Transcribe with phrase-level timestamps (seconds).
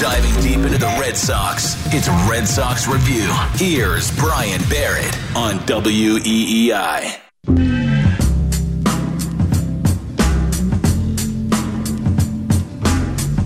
[0.00, 3.32] Diving deep into the Red Sox, it's Red Sox Review.
[3.54, 7.18] Here's Brian Barrett on WEEI.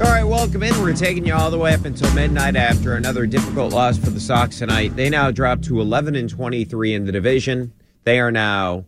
[0.01, 0.77] All right, welcome in.
[0.83, 4.19] We're taking you all the way up until midnight after another difficult loss for the
[4.19, 4.97] Sox tonight.
[4.97, 7.73] They now drop to 11 and 23 in the division.
[8.03, 8.87] They are now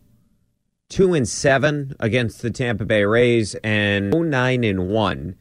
[0.89, 5.35] 2 and 7 against the Tampa Bay Rays and 9 and 1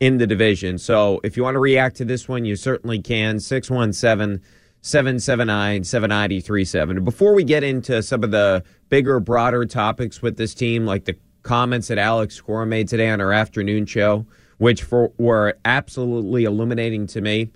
[0.00, 0.78] in the division.
[0.78, 3.40] So if you want to react to this one, you certainly can.
[3.40, 4.42] 617
[4.82, 7.04] 779 7937.
[7.04, 11.16] Before we get into some of the bigger, broader topics with this team, like the
[11.42, 14.26] comments that Alex Cora made today on our afternoon show,
[14.58, 17.50] which for, were absolutely illuminating to me.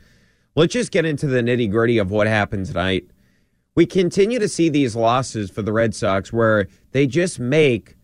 [0.57, 3.05] Let's just get into the nitty gritty of what happened tonight.
[3.77, 7.97] We continue to see these losses for the Red Sox where they just make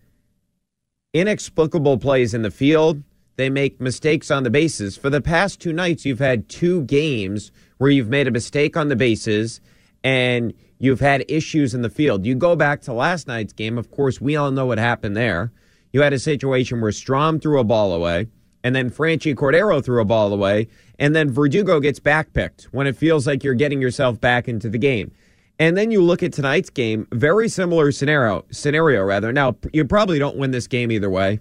[1.13, 3.03] inexplicable plays in the field.
[3.37, 4.97] They make mistakes on the bases.
[4.97, 8.89] For the past two nights, you've had two games where you've made a mistake on
[8.89, 9.61] the bases
[10.03, 12.25] and you've had issues in the field.
[12.25, 13.77] You go back to last night's game.
[13.77, 15.53] Of course, we all know what happened there.
[15.93, 18.29] You had a situation where Strahm threw a ball away
[18.67, 20.67] and then Franchy Cordero threw a ball away,
[20.99, 24.77] and then Verdugo gets backpicked when it feels like you're getting yourself back into the
[24.77, 25.13] game.
[25.61, 29.33] And then you look at tonight's game, very similar scenario, scenario rather.
[29.33, 31.39] Now, you probably don't win this game either way,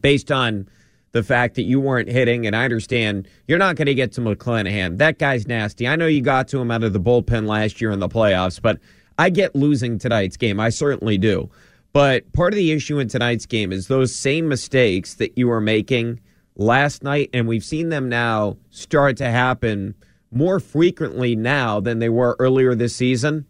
[0.00, 0.66] based on
[1.14, 2.44] the fact that you weren't hitting.
[2.44, 4.98] And I understand you're not going to get to McClanahan.
[4.98, 5.86] That guy's nasty.
[5.86, 8.60] I know you got to him out of the bullpen last year in the playoffs,
[8.60, 8.80] but
[9.16, 10.58] I get losing tonight's game.
[10.58, 11.48] I certainly do.
[11.92, 15.60] But part of the issue in tonight's game is those same mistakes that you were
[15.60, 16.18] making
[16.56, 19.94] last night, and we've seen them now start to happen
[20.32, 23.46] more frequently now than they were earlier this season.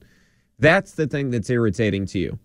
[0.58, 2.38] That's the thing that's irritating to you.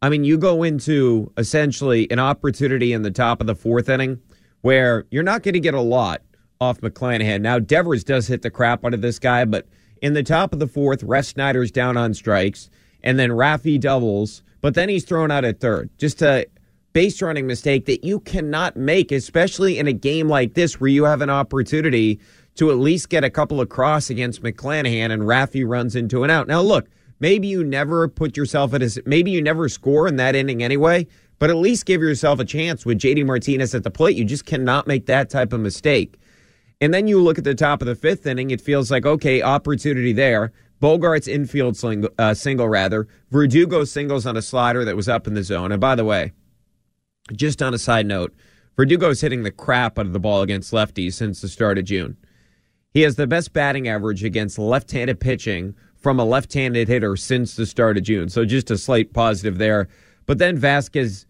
[0.00, 4.18] I mean, you go into essentially an opportunity in the top of the fourth inning
[4.62, 6.22] where you're not going to get a lot
[6.60, 7.40] off McClanahan.
[7.40, 9.68] Now, Devers does hit the crap out of this guy, but
[10.00, 12.70] in the top of the fourth, Refsnyder's down on strikes,
[13.02, 15.90] and then Raffy doubles but then he's thrown out at third.
[15.98, 16.46] Just a
[16.94, 21.04] base running mistake that you cannot make, especially in a game like this where you
[21.04, 22.20] have an opportunity
[22.54, 26.30] to at least get a couple of cross against McClanahan and Raffy runs into an
[26.30, 26.46] out.
[26.46, 30.36] Now, look, maybe you never put yourself at a, maybe you never score in that
[30.36, 31.06] inning anyway,
[31.42, 34.16] but at least give yourself a chance with JD Martinez at the plate.
[34.16, 36.20] You just cannot make that type of mistake.
[36.80, 39.42] And then you look at the top of the fifth inning, it feels like, okay,
[39.42, 40.52] opportunity there.
[40.80, 41.76] Bogaerts infield
[42.16, 43.08] uh, single, rather.
[43.32, 45.72] Verdugo singles on a slider that was up in the zone.
[45.72, 46.30] And by the way,
[47.32, 48.32] just on a side note,
[48.76, 52.16] Verdugo's hitting the crap out of the ball against lefties since the start of June.
[52.94, 57.16] He has the best batting average against left handed pitching from a left handed hitter
[57.16, 58.28] since the start of June.
[58.28, 59.88] So just a slight positive there.
[60.24, 61.26] But then Vasquez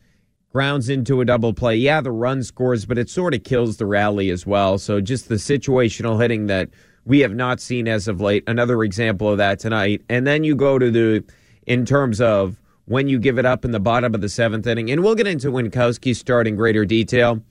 [0.53, 1.77] grounds into a double play.
[1.77, 4.79] Yeah, the run scores, but it sort of kills the rally as well.
[4.79, 6.69] So just the situational hitting that
[7.05, 8.45] we have not seen as of late.
[8.47, 10.03] Another example of that tonight.
[10.09, 11.25] And then you go to the,
[11.67, 14.91] in terms of when you give it up in the bottom of the seventh inning,
[14.91, 17.43] and we'll get into Winckowski's start in greater detail.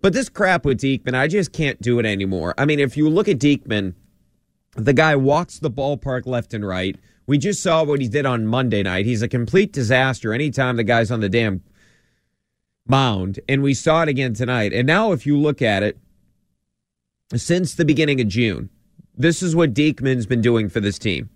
[0.00, 2.54] But this crap with Diekman, I just can't do it anymore.
[2.56, 3.94] I mean, if you look at Diekman,
[4.76, 6.96] the guy walks the ballpark left and right.
[7.26, 9.04] We just saw what he did on Monday night.
[9.04, 11.62] He's a complete disaster anytime the guy's on the damn
[12.90, 13.40] mound.
[13.48, 14.72] And we saw it again tonight.
[14.72, 15.98] And now, if you look at it,
[17.34, 18.68] since the beginning of June,
[19.16, 21.30] this is what Diekman's been doing for this team.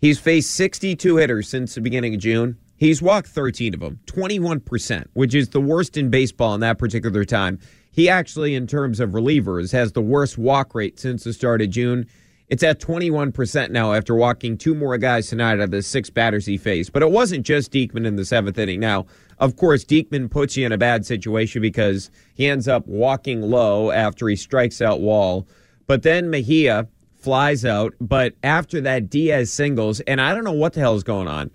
[0.00, 2.58] He's faced 62 hitters since the beginning of June.
[2.76, 7.24] He's walked 13 of them, 21%, which is the worst in baseball in that particular
[7.24, 7.58] time.
[7.90, 11.70] He actually, in terms of relievers, has the worst walk rate since the start of
[11.70, 12.06] June.
[12.48, 16.44] It's at 21% now after walking two more guys tonight out of the six batters
[16.44, 16.92] he faced.
[16.92, 18.80] But it wasn't just Diekman in the seventh inning.
[18.80, 19.06] Now,
[19.38, 23.90] of course, Diekman puts you in a bad situation because he ends up walking Lowe
[23.90, 25.46] after he strikes out Wall
[25.86, 26.88] But then Mejia
[27.24, 27.94] flies out.
[28.00, 31.50] But after that, Diaz singles, and I don't know what the hell is going on.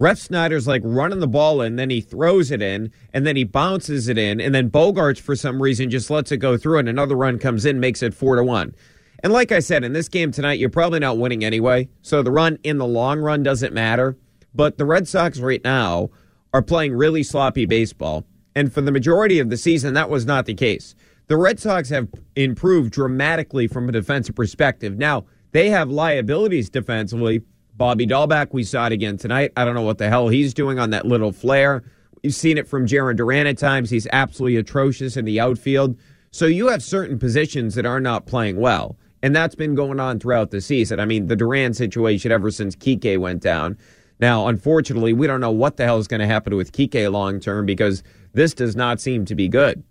[0.00, 4.08] Refsnyder's like running the ball in, then he throws it in, and then he bounces
[4.08, 7.16] it in, and then Bogaerts for some reason just lets it go through, and another
[7.16, 8.76] run comes in, makes it four to one.
[9.24, 11.88] And like I said, in this game tonight, you're probably not winning anyway.
[12.02, 14.16] So the run in the long run doesn't matter.
[14.54, 16.10] But the Red Sox right now
[16.52, 18.24] are playing really sloppy baseball.
[18.54, 20.94] And for the majority of the season, that was not the case.
[21.28, 24.96] The Red Sox have improved dramatically from a defensive perspective.
[24.96, 27.42] Now, they have liabilities defensively.
[27.76, 29.52] Bobby Dalbec, we saw it again tonight.
[29.56, 31.84] I don't know what the hell he's doing on that little flare.
[32.22, 33.90] You've seen it from Jarren Duran at times.
[33.90, 35.96] He's absolutely atrocious in the outfield.
[36.30, 38.98] So you have certain positions that are not playing well.
[39.22, 41.00] And that's been going on throughout the season.
[41.00, 43.76] I mean, the Duran situation ever since Kike went down.
[44.20, 47.40] Now, unfortunately, we don't know what the hell is going to happen with Kike long
[47.40, 49.84] term because this does not seem to be good.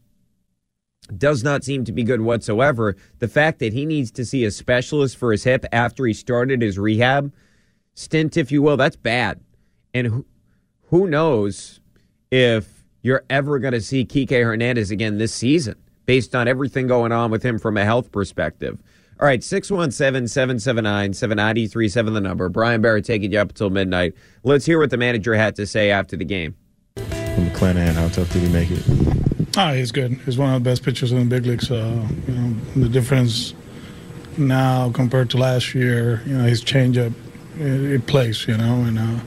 [1.15, 2.95] Does not seem to be good whatsoever.
[3.19, 6.61] The fact that he needs to see a specialist for his hip after he started
[6.61, 7.31] his rehab
[7.93, 9.39] stint, if you will, that's bad.
[9.93, 10.25] And who,
[10.89, 11.79] who knows
[12.29, 15.75] if you're ever going to see Kike Hernandez again this season
[16.05, 18.81] based on everything going on with him from a health perspective.
[19.19, 22.49] All right, 617 779 7937, the number.
[22.49, 24.13] Brian Barrett taking you up until midnight.
[24.43, 26.55] Let's hear what the manager had to say after the game.
[26.95, 28.83] From McClanahan, how tough did he make it?
[29.57, 30.13] Oh, he's good.
[30.25, 31.71] He's one of the best pitchers in the big leagues.
[31.71, 33.55] Uh, you know, the difference
[34.37, 37.11] now compared to last year, you know, his changeup,
[37.59, 39.19] it, it plays, you know, and uh,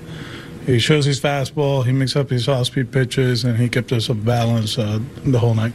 [0.67, 4.19] he shows his fastball, he makes up his off-speed pitches, and he kept us off
[4.25, 5.73] balance uh, the whole night.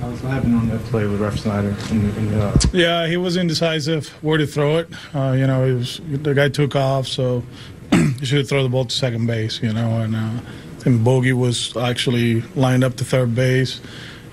[0.00, 1.90] What happened on that play with Refsnyder?
[1.90, 2.58] In, in, uh...
[2.72, 4.88] Yeah, he was indecisive where to throw it.
[5.14, 7.42] Uh, you know, was, the guy took off, so
[7.92, 9.62] he should have thrown the ball to second base.
[9.62, 10.40] You know, and uh,
[10.84, 13.80] and Bogey was actually lined up to third base.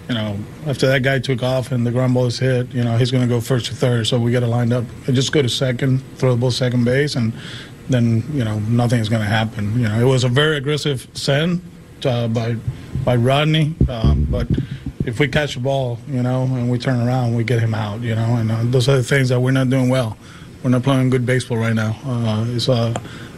[0.09, 0.37] You know,
[0.67, 3.23] after that guy took off and the ground ball is hit, you know, he's going
[3.23, 4.05] to go first to third.
[4.05, 6.83] So we got to line up and just go to second, throw the ball second
[6.83, 7.31] base, and
[7.89, 9.79] then you know nothing is going to happen.
[9.79, 11.61] You know, it was a very aggressive send
[12.05, 12.55] uh, by
[13.05, 14.47] by Rodney, um, but
[15.05, 18.01] if we catch the ball, you know, and we turn around, we get him out,
[18.01, 20.17] you know, and uh, those are the things that we're not doing well.
[20.63, 21.97] We're not playing good baseball right now.
[22.05, 22.93] Uh, it's uh,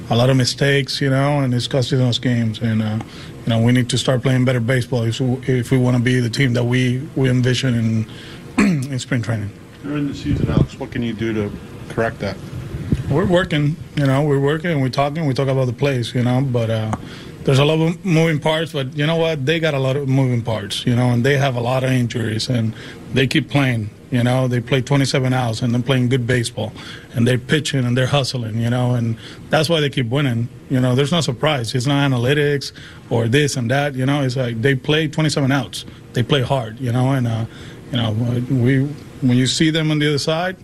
[0.10, 2.60] a lot of mistakes, you know, and it's costing us games.
[2.60, 3.00] And uh,
[3.46, 5.20] you know, we need to start playing better baseball if,
[5.50, 8.08] if we want to be the team that we we envision in
[8.92, 9.50] in spring training.
[9.82, 11.52] During the season, Alex, what can you do to
[11.90, 12.38] correct that?
[13.10, 15.26] We're working, you know, we're working and we're talking.
[15.26, 16.92] We talk about the plays, you know, but uh,
[17.46, 19.46] there's a lot of moving parts, but you know what?
[19.46, 21.92] They got a lot of moving parts, you know, and they have a lot of
[21.92, 22.74] injuries, and
[23.14, 23.92] they keep playing.
[24.12, 26.74] You know, they play 27 hours and they're playing good baseball,
[27.14, 28.60] and they're pitching and they're hustling.
[28.60, 29.18] You know, and
[29.50, 30.50] that's why they keep winning.
[30.70, 31.76] You know, there's no surprise.
[31.76, 32.72] It's not analytics
[33.10, 33.94] or this and that.
[33.94, 35.86] You know, it's like they play 27 outs.
[36.14, 36.80] They play hard.
[36.80, 37.46] You know, and uh,
[37.92, 38.12] you know,
[38.50, 38.86] we
[39.22, 40.58] when you see them on the other side,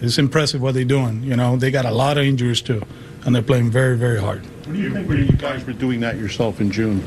[0.00, 1.22] it's impressive what they're doing.
[1.24, 2.82] You know, they got a lot of injuries too,
[3.24, 4.44] and they're playing very, very hard.
[4.66, 5.08] What do you think?
[5.08, 7.02] When you guys were doing that yourself in June,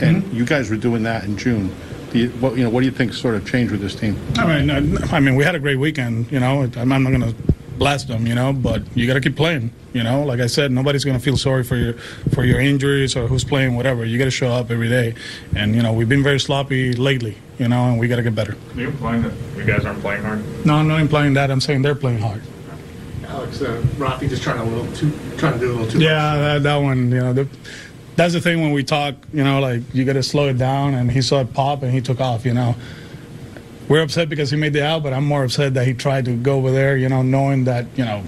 [0.00, 0.36] and mm-hmm.
[0.36, 1.74] you guys were doing that in June.
[2.12, 4.16] You, what, you know, what do you think sort of changed with this team?
[4.36, 6.30] I mean, I, mean, we had a great weekend.
[6.30, 7.34] You know, I'm not going to
[7.76, 8.26] blast them.
[8.26, 9.72] You know, but you got to keep playing.
[9.92, 11.94] You know, like I said, nobody's going to feel sorry for your
[12.32, 14.04] for your injuries or who's playing, whatever.
[14.04, 15.14] You got to show up every day,
[15.56, 17.36] and you know, we've been very sloppy lately.
[17.58, 18.56] You know, and we got to get better.
[18.74, 20.66] Are you implying that you guys aren't playing hard?
[20.66, 21.50] No, I'm not implying that.
[21.50, 22.42] I'm saying they're playing hard.
[23.62, 26.00] Uh, Rafi just trying a little too, trying to do a little too.
[26.00, 26.38] Yeah, much.
[26.38, 27.10] that, that one.
[27.10, 27.48] You know, the,
[28.16, 29.14] that's the thing when we talk.
[29.32, 31.92] You know, like you got to slow it down, and he saw it pop, and
[31.92, 32.44] he took off.
[32.44, 32.74] You know,
[33.88, 36.36] we're upset because he made the out, but I'm more upset that he tried to
[36.36, 36.96] go over there.
[36.96, 38.22] You know, knowing that you know,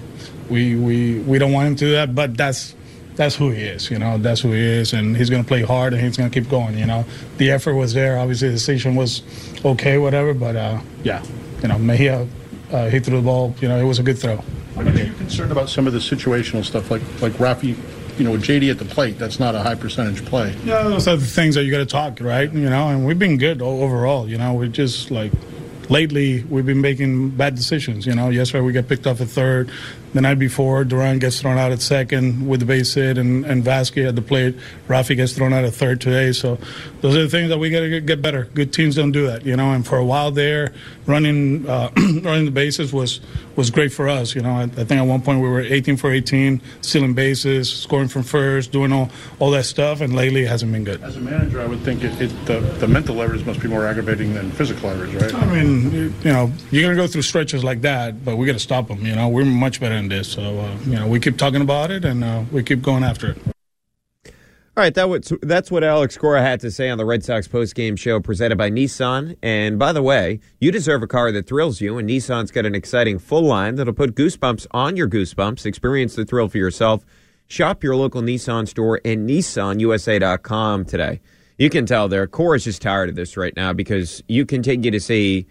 [0.49, 2.75] we we we don't want him to do that, but that's
[3.17, 3.89] that's who he is.
[3.91, 6.29] You know, that's who he is, and he's going to play hard, and he's going
[6.29, 6.77] to keep going.
[6.77, 7.05] You know,
[7.37, 8.19] the effort was there.
[8.19, 9.23] Obviously, the decision was
[9.65, 10.33] okay, whatever.
[10.33, 11.23] But uh, yeah,
[11.61, 12.27] you know, Mejia,
[12.71, 13.55] uh, he threw the ball.
[13.61, 14.43] You know, it was a good throw.
[14.75, 17.75] Are you concerned about some of the situational stuff, like like Rafi,
[18.17, 19.17] you know, with JD at the plate?
[19.17, 20.55] That's not a high percentage play.
[20.63, 22.51] Yeah, those are the things that you got to talk, right?
[22.51, 24.29] You know, and we've been good overall.
[24.29, 25.31] You know, we're just like
[25.89, 28.05] lately we've been making bad decisions.
[28.05, 29.71] You know, yesterday we got picked off at third.
[30.13, 33.63] The night before, Duran gets thrown out at second with the base hit, and, and
[33.63, 34.55] Vasquez at the plate.
[34.87, 36.31] Rafi gets thrown out at third today.
[36.31, 36.57] So
[37.01, 38.45] those are the things that we got to get better.
[38.45, 39.71] Good teams don't do that, you know.
[39.71, 40.73] And for a while there,
[41.05, 43.19] running uh, running the bases was
[43.57, 44.35] was great for us.
[44.35, 47.73] You know, I, I, think at one point we were 18 for 18, stealing bases,
[47.73, 49.09] scoring from first, doing all,
[49.39, 49.99] all that stuff.
[49.99, 51.01] And lately, it hasn't been good.
[51.01, 53.85] As a manager, I would think it, it the, the mental leverage must be more
[53.85, 55.33] aggravating than physical leverage, right?
[55.33, 58.53] I mean, you know, you're going to go through stretches like that, but we got
[58.53, 59.05] to stop them.
[59.05, 60.31] You know, we're much better than this.
[60.31, 63.31] So, uh, you know, we keep talking about it and uh, we keep going after
[63.31, 63.37] it.
[64.77, 67.47] All right, that was, that's what Alex Cora had to say on the Red Sox
[67.47, 69.35] postgame show presented by Nissan.
[69.41, 72.75] And by the way, you deserve a car that thrills you, and Nissan's got an
[72.75, 75.65] exciting full line that'll put goosebumps on your goosebumps.
[75.65, 77.03] Experience the thrill for yourself.
[77.47, 81.21] Shop your local Nissan store and NissanUSA.com today.
[81.57, 84.99] You can tell there, Cora's just tired of this right now because you continue to
[84.99, 85.47] see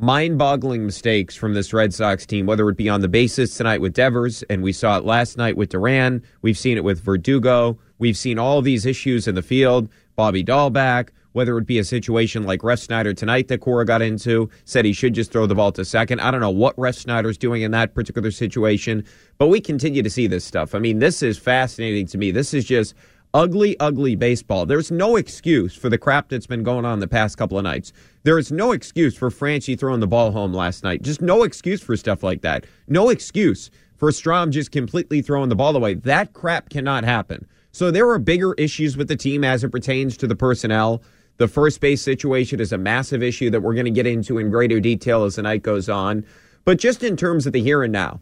[0.00, 3.80] mind boggling mistakes from this Red Sox team, whether it be on the bases tonight
[3.80, 6.22] with Devers, and we saw it last night with Duran.
[6.40, 7.78] We've seen it with Verdugo.
[7.98, 9.88] We've seen all these issues in the field.
[10.14, 14.84] Bobby Dalbec, whether it be a situation like Refsnyder tonight that Cora got into, said
[14.84, 16.20] he should just throw the ball to second.
[16.20, 19.04] I don't know what Refsnyder's doing in that particular situation,
[19.36, 20.76] but we continue to see this stuff.
[20.76, 22.30] I mean, this is fascinating to me.
[22.30, 22.94] This is just
[23.34, 24.66] ugly, ugly baseball.
[24.66, 27.92] There's no excuse for the crap that's been going on the past couple of nights.
[28.22, 31.02] There is no excuse for Franchy throwing the ball home last night.
[31.02, 32.66] Just no excuse for stuff like that.
[32.86, 35.94] No excuse for Strahm just completely throwing the ball away.
[35.94, 37.46] That crap cannot happen.
[37.72, 41.02] So there are bigger issues with the team as it pertains to the personnel.
[41.36, 44.50] The first base situation is a massive issue that we're going to get into in
[44.50, 46.24] greater detail as the night goes on.
[46.64, 48.20] But just in terms of the here and now,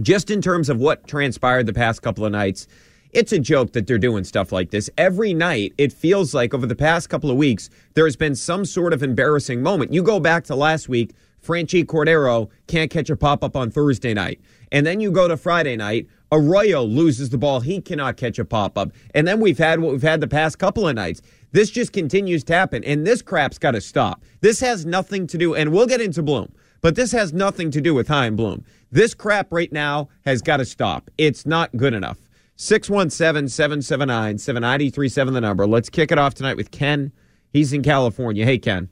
[0.00, 2.68] just in terms of what transpired the past couple of nights,
[3.12, 4.90] it's a joke that they're doing stuff like this.
[4.98, 8.92] Every night, it feels like over the past couple of weeks, there's been some sort
[8.92, 9.92] of embarrassing moment.
[9.92, 14.12] You go back to last week, Franchy Cordero can't catch a pop up on Thursday
[14.12, 14.40] night.
[14.70, 17.60] And then you go to Friday night, Arroyo loses the ball.
[17.60, 18.92] He cannot catch a pop up.
[19.14, 21.22] And then we've had what we've had the past couple of nights.
[21.52, 22.84] This just continues to happen.
[22.84, 24.22] And this crap's got to stop.
[24.42, 27.80] This has nothing to do, and we'll get into Bloom, but this has nothing to
[27.80, 28.64] do with Chaim Bloom.
[28.92, 31.10] This crap right now has got to stop.
[31.16, 32.18] It's not good enough.
[32.60, 35.64] 617 779 7937, the number.
[35.64, 37.12] Let's kick it off tonight with Ken.
[37.52, 38.44] He's in California.
[38.44, 38.88] Hey, Ken.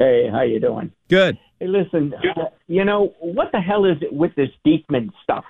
[0.00, 0.90] Hey, how you doing?
[1.08, 1.38] Good.
[1.60, 5.44] Hey, listen, uh, you know, what the hell is it with this Diekman stuff?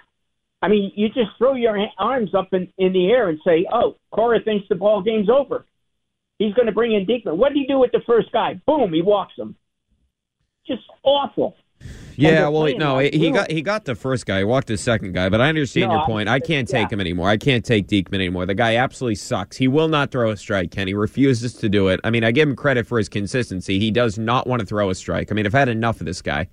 [0.61, 3.97] I mean, you just throw your arms up in, in the air and say, oh,
[4.11, 5.64] Cora thinks the ball game's over.
[6.38, 7.38] He's going to bring in Diekman.
[7.38, 8.61] What did he do with the first guy?
[8.67, 9.57] Boom, he walks him.
[10.67, 11.57] Just awful.
[12.16, 14.38] Yeah, well, no, he got he got the first guy.
[14.38, 16.28] He walked the second guy, but I understand No, your point.
[16.28, 16.94] I can't take yeah.
[16.94, 17.28] him anymore.
[17.28, 18.47] I can't take Diekman anymore.
[18.47, 19.56] The guy absolutely sucks.
[19.56, 20.87] He will not throw a strike, Ken.
[20.87, 22.00] He refuses to do it.
[22.04, 23.78] I mean, I give him credit for his consistency.
[23.78, 25.33] He does not want to throw a strike.
[25.33, 26.49] I mean, I've had enough of this guy.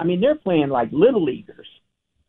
[0.00, 1.66] I mean, they're playing like little leaguers.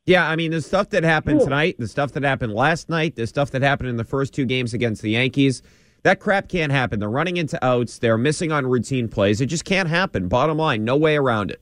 [0.06, 3.28] Yeah, I mean, the stuff that happened tonight, the stuff that happened last night, the
[3.28, 5.62] stuff that happened in the first two games against the Yankees,
[6.04, 7.00] that crap can't happen.
[7.00, 8.00] They're running into outs.
[8.00, 9.42] They're missing on routine plays.
[9.42, 10.28] It just can't happen.
[10.28, 11.62] Bottom line, no way around it.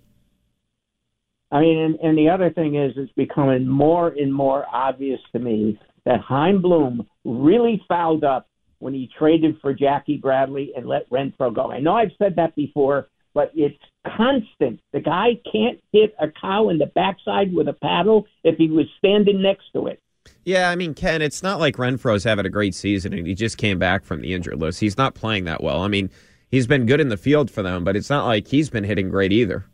[1.51, 5.39] I mean, and, and the other thing is, it's becoming more and more obvious to
[5.39, 8.47] me that Chaim Bloom really fouled up
[8.79, 11.71] when he traded for Jackie Bradley and let Renfroe go.
[11.71, 13.77] I know I've said that before, but it's
[14.15, 14.79] constant.
[14.93, 18.85] The guy can't hit a cow in the backside with a paddle if he was
[18.97, 20.01] standing next to it.
[20.47, 23.57] Yeah, I mean, Ken, it's not like Renfroe's having a great season and he just
[23.57, 24.79] came back from the injured list.
[24.79, 25.81] He's not playing that well.
[25.81, 26.09] I mean,
[26.49, 29.09] he's been good in the field for them, but it's not like he's been hitting
[29.09, 29.65] great either.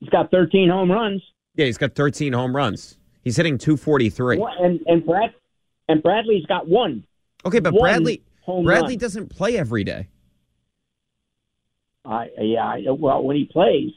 [0.00, 1.22] He's got 13 home runs.
[1.54, 2.98] Yeah, he's got 13 home runs.
[3.24, 4.36] He's hitting 243.
[4.36, 5.32] One- And and Brad
[5.88, 7.04] and Bradley's got one.
[7.46, 8.98] Okay, but One Bradley Bradley run.
[8.98, 10.08] doesn't play every day.
[12.04, 13.92] I yeah, I, well, when he plays,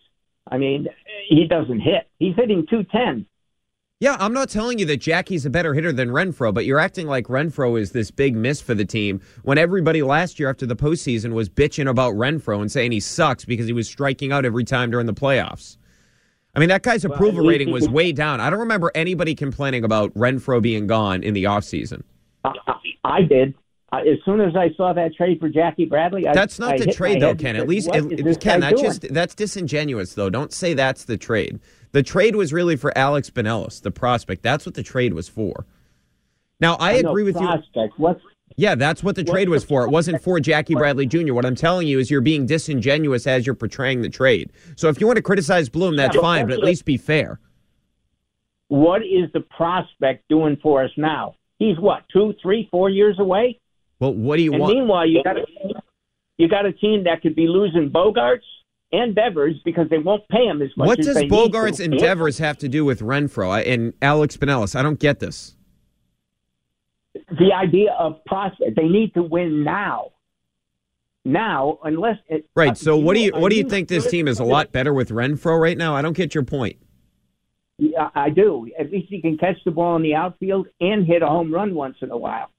[0.49, 0.87] I mean,
[1.27, 2.07] he doesn't hit.
[2.19, 3.25] He's hitting 210.
[4.01, 7.05] Yeah, I'm not telling you that Jackie's a better hitter than Renfroe, but you're acting
[7.05, 10.75] like Renfroe is this big miss for the team when everybody last year after the
[10.75, 14.63] postseason was bitching about Renfroe and saying he sucks because he was striking out every
[14.63, 15.77] time during the playoffs.
[16.55, 18.41] I mean, that guy's approval least rating was way down.
[18.41, 22.01] I don't remember anybody complaining about Renfroe being gone in the offseason.
[22.43, 23.53] I, I, I did.
[23.91, 26.87] I, as soon as I saw that trade for Jackie Bradley, I, That's not the
[26.87, 27.55] trade, though, Ken.
[27.55, 28.85] At least, what it, is it- Ken, that's doing?
[28.85, 30.29] just that's disingenuous, though.
[30.29, 31.59] Don't say that's the trade.
[31.91, 34.43] The trade was really for Alex Binelas, the prospect.
[34.43, 35.65] That's what the trade was for.
[36.59, 37.49] Now, I, I agree with you.
[37.97, 38.21] What's
[38.55, 39.83] Yeah, that's what the trade was for.
[39.83, 41.33] It wasn't for Jackie Bradley Jr.
[41.33, 44.51] What I'm telling you is you're being disingenuous as you're portraying the trade.
[44.75, 46.97] So if you want to criticize Bloom, that's Yeah, but fine, but at least be
[46.97, 47.39] fair.
[48.67, 51.35] what is the prospect doing for us now?
[51.59, 53.59] He's what two, three, four years away.
[53.99, 54.73] Well, what do you and want?
[54.75, 55.45] meanwhile, you got a
[56.37, 58.39] you got a team that could be losing Bogaerts
[58.91, 60.87] and Devers because they won't pay him as much.
[60.87, 64.75] What as does Bogaerts and have to do with Renfroe and Alex Binelas?
[64.75, 65.55] I don't get this.
[67.13, 70.11] The idea of prospect, they need to win now.
[71.23, 72.77] Now, unless it, Right.
[72.77, 75.09] So what do you what do you think this team is a lot better with
[75.09, 75.95] Renfroe right now?
[75.95, 76.77] I don't get your point.
[77.77, 78.67] Yeah, I do.
[78.79, 81.73] At least he can catch the ball in the outfield and hit a home run
[81.73, 82.51] once in a while.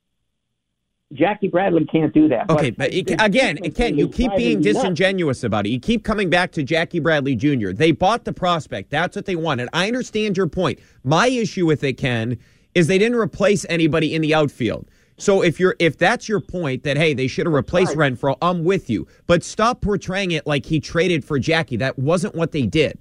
[1.12, 2.48] Jackie Bradley can't do that.
[2.50, 5.70] Okay, but you, again, Ken, you keep being disingenuous about it.
[5.70, 7.72] You keep coming back to Jackie Bradley Jr.
[7.72, 8.90] They bought the prospect.
[8.90, 9.68] That's what they wanted.
[9.72, 10.78] I understand your point.
[11.04, 12.38] My issue with it, Ken,
[12.74, 14.88] is they didn't replace anybody in the outfield.
[15.18, 18.64] So if you're if that's your point that hey they should have replaced Renfroe, I'm
[18.64, 19.06] with you.
[19.26, 21.76] But stop portraying it like he traded for Jackie.
[21.76, 22.98] That wasn't what they did.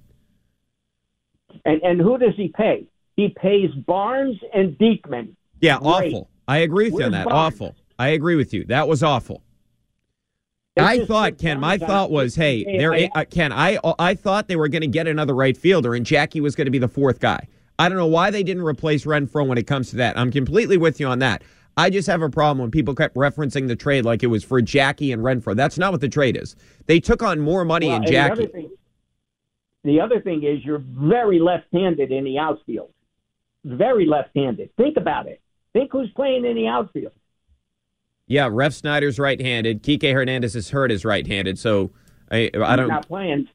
[1.64, 2.86] And and who does he pay?
[3.16, 5.34] He pays Barnes and Diekman.
[5.60, 5.88] Yeah, Great.
[5.88, 6.30] awful.
[6.46, 7.28] I agree with you on that.
[7.28, 7.54] Barnes?
[7.54, 7.76] Awful.
[7.98, 8.64] I agree with you.
[8.64, 9.42] That was awful.
[10.76, 11.60] They I thought, Ken.
[11.60, 13.52] My thought was, hey, Hey, uh, Ken.
[13.52, 16.64] I I thought they were going to get another right fielder, and Jackie was going
[16.64, 17.46] to be the fourth guy.
[17.78, 20.16] I don't know why they didn't replace Renfroe when it comes to that.
[20.18, 21.42] I'm completely with you on that.
[21.76, 24.60] I just have a problem when people kept referencing the trade like it was for
[24.62, 25.56] Jackie and Renfroe.
[25.56, 26.54] That's not what the trade is.
[26.86, 28.32] They took on more money Well, in and the Jackie.
[28.42, 28.70] other thing-
[29.84, 32.92] The other thing is you're very left-handed in the outfield.
[33.64, 34.70] Very left-handed.
[34.76, 35.40] Think about it.
[35.72, 37.12] Think who's playing in the outfield.
[38.26, 39.82] Yeah, Refsnyder's right-handed.
[39.82, 41.58] Kike Hernandez is hurt is right-handed.
[41.58, 41.90] So
[42.30, 42.88] I I don't.
[42.88, 43.48] not playing.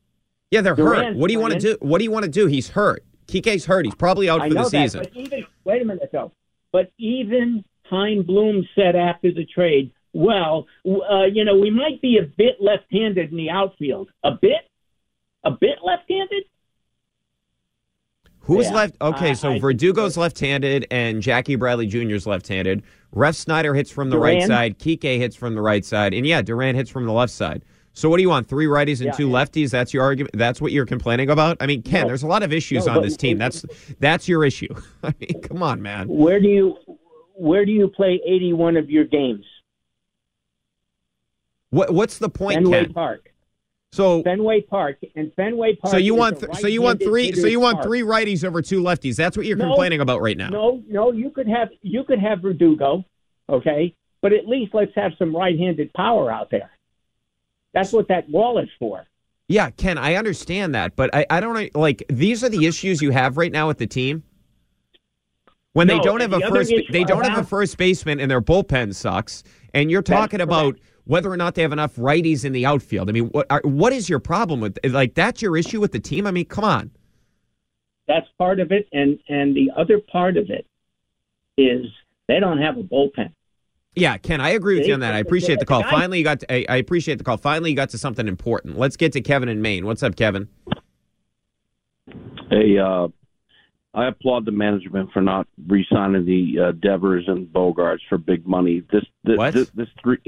[0.52, 1.16] Yeah, they're hurt.
[1.16, 1.78] What do you want to do?
[1.82, 2.46] What do you want to do?
[2.48, 3.04] He's hurt.
[3.28, 3.86] Kike's hurt.
[3.86, 5.02] He's probably out I for the that, season.
[5.04, 6.32] but even wait a minute though.
[6.72, 12.18] But even Chaim Bloom said after the trade, "Well, uh, you know, we might be
[12.18, 14.10] a bit left-handed in the outfield.
[14.24, 14.70] A bit,
[15.44, 16.44] a bit left-handed."
[18.48, 18.96] Who's Yeah, left?
[19.02, 22.16] Okay, so I- Verdugo's left-handed and Jackie Bradley Jr.
[22.16, 22.82] is left-handed.
[23.14, 24.80] Refsnyder hits from the right side.
[24.80, 27.64] Kike hits from the right side, and yeah, Duran hits from the left side.
[27.94, 28.48] So what do you want?
[28.48, 29.34] Three righties and Yeah, two yeah.
[29.36, 29.70] lefties?
[29.72, 30.38] That's your argument.
[30.38, 31.58] That's what you're complaining about.
[31.60, 32.08] I mean, Ken, No.
[32.10, 33.38] there's a lot of issues No, on this team.
[33.38, 33.66] That's
[34.00, 34.74] that's your issue.
[35.04, 36.08] I mean, come on, man.
[36.08, 36.78] Where do you
[37.34, 39.46] where do you play 81 of your games?
[41.72, 42.94] What what's the point, Fenway Ken?
[42.94, 43.34] Park.
[43.94, 45.92] So Fenway Park and Fenway Park.
[45.92, 47.88] so you want th- so you want three so you want park.
[47.88, 49.16] three righties over two lefties.
[49.16, 49.68] That's what you're No.
[49.68, 50.50] complaining about right now.
[50.50, 53.06] No, no, you could have you could have Verdugo,
[53.50, 56.70] okay, but at least let's have some right-handed power out there.
[57.74, 59.06] That's what that wall is for.
[59.48, 63.12] Yeah, Ken, I understand that, but I, I don't like these are the issues you
[63.12, 64.24] have right now with the team.
[65.72, 68.94] When they don't have a first they don't have a first baseman and their bullpen
[68.94, 70.78] sucks, and you're talking about
[71.08, 73.10] whether or not they have enough righties in the outfield.
[73.10, 76.00] I mean, what are, what is your problem with like that's your issue with the
[76.00, 76.28] team?
[76.28, 76.92] I mean, come on.
[78.08, 80.66] That's part of it, and and the other part of it
[81.58, 81.86] is
[82.28, 83.34] they don't have a bullpen.
[83.96, 84.90] Yeah, Ken, I agree with See?
[84.90, 85.16] you on that.
[85.16, 85.80] I appreciate the call.
[85.80, 87.38] The guy- Finally, you got to, I, I appreciate the call.
[87.38, 88.78] Finally, you got to something important.
[88.78, 89.88] Let's get to Kevin in Maine.
[89.88, 90.48] What's up, Kevin?
[92.52, 93.08] Hey, uh,
[93.94, 98.84] I applaud the management for not re-signing the uh, Devers and Bogaerts for big money.
[98.92, 99.54] This, this, What?
[99.54, 100.20] this, this three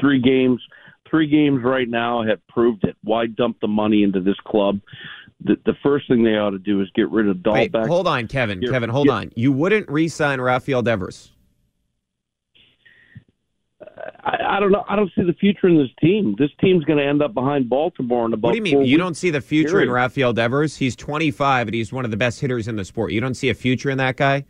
[0.00, 0.62] three games,
[1.10, 2.96] three games right now have proved it.
[3.02, 4.80] Why dump the money into this club?
[5.42, 8.26] The, the first thing they ought to do is get rid of Wait, hold on,
[8.26, 8.60] Kevin.
[8.60, 9.14] Here, Kevin, hold yeah.
[9.14, 9.32] on.
[9.34, 11.32] You wouldn't re-sign Rafael Devers.
[14.26, 14.84] I, I don't know.
[14.88, 16.34] I don't see the future in this team.
[16.36, 18.48] This team's going to end up behind Baltimore in about.
[18.48, 18.84] What do you mean?
[18.86, 19.88] You don't see the future Period.
[19.88, 20.76] in Rafael Devers?
[20.76, 23.12] He's 25 and he's one of the best hitters in the sport.
[23.12, 24.44] You don't see a future in that guy?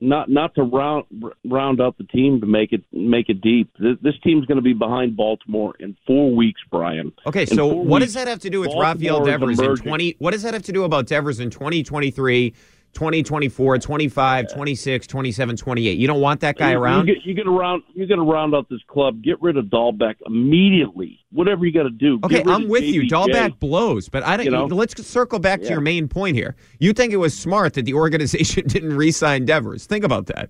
[0.00, 1.04] not not to round
[1.44, 3.70] round out the team to make it make it deep.
[3.78, 7.12] This, this team's going to be behind Baltimore in four weeks, Brian.
[7.26, 9.76] Okay, In so what weeks, does that have to do with Baltimore Rafael Devers in
[9.76, 12.54] 20 What does that have to do about Devers in 2023,
[12.96, 15.98] 2024, 25, 26, 27, 28?
[15.98, 17.06] You don't want that guy You- around?
[17.06, 17.82] You get, you get around.
[17.94, 19.22] You got to round out this club.
[19.22, 21.20] Get rid of Dalbec immediately.
[21.30, 22.18] Whatever you got to do.
[22.24, 23.02] Okay, I'm with you.
[23.02, 23.10] JBJ.
[23.10, 24.46] Dalbec blows, but I don't.
[24.46, 24.64] You know?
[24.64, 26.56] Let's circle back to your main point here.
[26.80, 29.84] You think it was smart that the organization didn't re-sign Devers?
[29.86, 30.48] Think about that.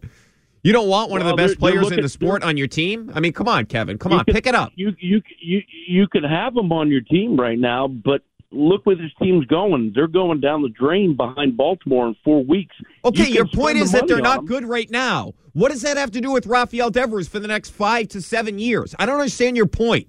[0.63, 3.11] You don't want one of the best players in the sport on your team.
[3.15, 3.99] I mean, come on, Kevin.
[3.99, 4.73] Come on, could- pick it up.
[4.77, 8.97] You you you you could have him on your team right now, but look where
[8.97, 9.93] this team's going.
[9.95, 12.75] They're going down the drain behind Baltimore in four weeks.
[13.05, 14.47] Okay, You your point is the that they're not them.
[14.47, 15.35] good right now.
[15.53, 18.59] What does that have to do with Rafael Devers for the next five to seven
[18.59, 18.95] years?
[18.99, 20.07] I don't understand your point.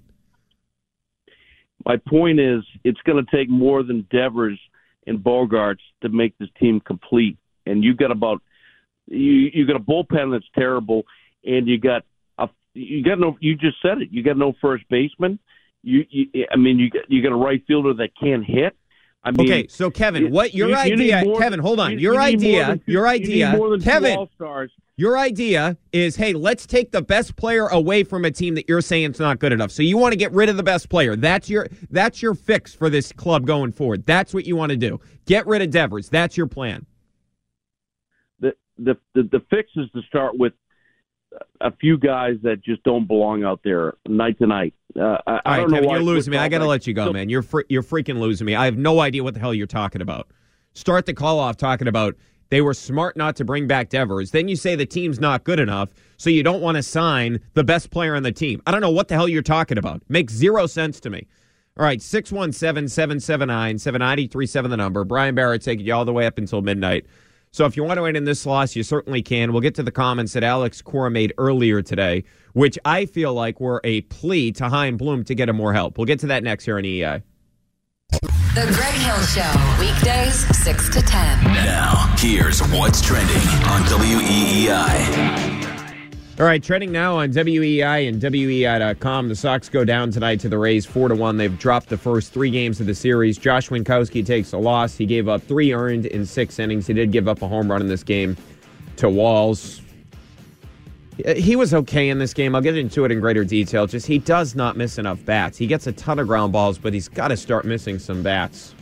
[1.84, 4.60] My point is, it's going to take more than Devers
[5.06, 7.38] and Bogaerts to make this team complete.
[7.66, 8.42] And you got about
[9.06, 11.04] you you got a bullpen that's terrible,
[11.44, 12.04] and you got
[12.38, 13.36] a you got no.
[13.40, 14.08] You just said it.
[14.10, 15.38] You got no first baseman.
[15.82, 18.76] You, you I mean, you got you got a right fielder that can't hit.
[19.24, 21.22] I mean, Okay, so Kevin, you- what your you- you idea?
[21.24, 21.98] more Kevin, than- hold on.
[21.98, 24.26] your you idea, two- your idea, Kevin.
[24.96, 28.80] Your idea is, hey, let's take the best player away from a team that you're
[28.80, 29.70] saying is not good enough.
[29.70, 31.14] So you want to get rid of the best player.
[31.14, 34.06] That's your that's your fix for this club going forward.
[34.06, 34.98] That's what you want to do.
[35.26, 36.08] Get rid of Devers.
[36.08, 36.84] That's your plan.
[38.40, 40.52] the, the the the fix is to start with
[41.60, 44.74] a few guys that just don't belong out there night to night.
[44.98, 46.38] Uh, I, I right, don't know Kevin, why you're losing me.
[46.38, 47.28] I got to let you go, So- man.
[47.28, 48.54] You're fr- you're freaking losing me.
[48.54, 50.28] I have no idea what the hell you're talking about.
[50.74, 52.16] Start the call off talking about
[52.50, 54.30] they were smart not to bring back Devers.
[54.30, 57.64] Then you say the team's not good enough, so you don't want to sign the
[57.64, 58.62] best player on the team.
[58.66, 60.02] I don't know what the hell you're talking about.
[60.08, 61.26] Makes zero sense to me.
[61.78, 65.04] All right, 617 779 7937, the number.
[65.04, 67.06] Brian Barrett taking you all the way up until midnight.
[67.50, 69.52] So if you want to win in this loss, you certainly can.
[69.52, 73.60] We'll get to the comments that Alex Cora made earlier today, which I feel like
[73.60, 75.98] were a plea to Chaim Bloom to get him more help.
[75.98, 77.22] We'll get to that next here on EI.
[78.54, 81.44] The Greg Hill Show, weekdays 6 to 10.
[81.44, 85.57] Now, here's what's trending on WEEI.
[86.38, 89.28] All right, trending now on WEEI and WEEI.com.
[89.28, 91.36] The Sox go down tonight to the Rays 4 to 1.
[91.36, 93.36] They've dropped the first three games of the series.
[93.36, 94.96] Josh Winckowski takes a loss.
[94.96, 96.86] He gave up three earned in six innings.
[96.86, 98.36] He did give up a home run in this game
[98.98, 99.82] to Walls.
[101.26, 102.54] Uh, he was okay in this game.
[102.54, 103.88] I'll get into it in greater detail.
[103.88, 105.58] Just he does not miss enough bats.
[105.58, 108.76] He gets a ton of ground balls, but he's got to start missing some bats.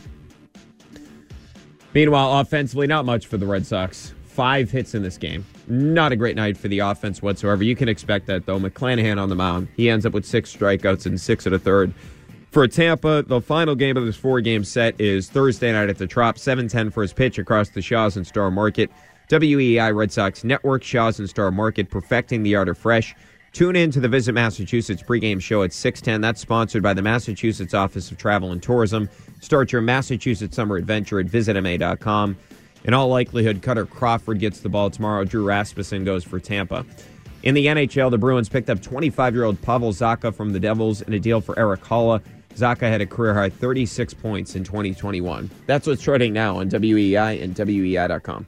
[1.95, 4.13] Meanwhile, offensively, not much for the Red Sox.
[4.37, 5.43] Five hits in this game.
[5.67, 7.63] Not a great night for the offense whatsoever.
[7.63, 8.59] You can expect that, though.
[8.59, 9.67] McClanahan on the mound.
[9.75, 11.91] He ends up with six strikeouts and six and a third.
[12.51, 16.05] For Tampa, the final game of this four game set is Thursday night at the
[16.05, 18.91] Trop, 710 for his pitch across the Shaws and Star Market.
[19.29, 23.15] WEEI Red Sox Network, Shaws and Star Market, perfecting the art of fresh.
[23.53, 26.21] Tune in to the Visit Massachusetts pregame show at 610.
[26.21, 29.09] That's sponsored by the Massachusetts Office of Travel and Tourism.
[29.41, 32.37] Start your Massachusetts summer adventure at visitma.com.
[32.87, 35.25] In all likelihood, Kutter Crawford gets the ball tomorrow.
[35.25, 36.85] Drew Rasmussen goes for Tampa.
[37.43, 41.01] In the NHL, the Bruins picked up 25 year old Pavel Zacha from the Devils
[41.01, 42.21] in a deal for Erik Haula.
[42.55, 45.49] Zacha had a career high 36 points in 2021.
[45.65, 48.47] That's what's trending now on WEEI and WEEI.com.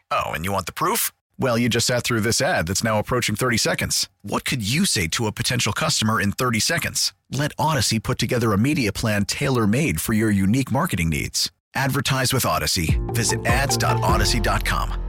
[0.11, 1.11] Oh, and you want the proof?
[1.39, 4.09] Well, you just sat through this ad that's now approaching 30 seconds.
[4.21, 7.13] What could you say to a potential customer in 30 seconds?
[7.31, 11.51] Let Audacy put together a media plan tailor made for your unique marketing needs.
[11.73, 12.99] Advertise with Audacy.
[13.13, 15.07] Visit ads.audacy.com.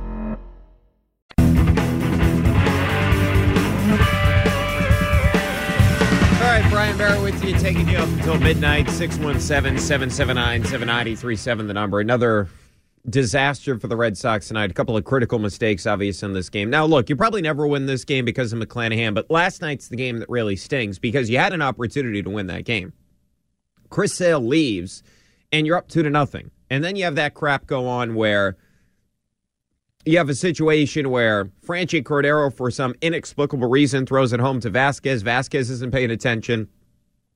[6.41, 8.89] All right, Brian Barrett with you, taking you up until midnight.
[8.89, 12.01] 617 779 7937, the number.
[12.01, 12.49] Another
[13.09, 14.71] disaster for the Red Sox tonight.
[14.71, 16.71] A couple of critical mistakes, obvious, in this game.
[16.71, 19.97] Now, look, you probably never win this game because of McClanahan, but last night's the
[19.97, 22.93] game that really stings because you had an opportunity to win that game.
[23.91, 25.03] Chris Sale leaves,
[25.51, 26.51] and you're up two to nothing.
[26.71, 28.57] And then you have that crap go on where
[30.05, 34.71] you have a situation where Franchy Cordero, for some inexplicable reason, throws it home to
[34.71, 35.23] Vasquez.
[35.23, 36.69] Vasquez isn't paying attention.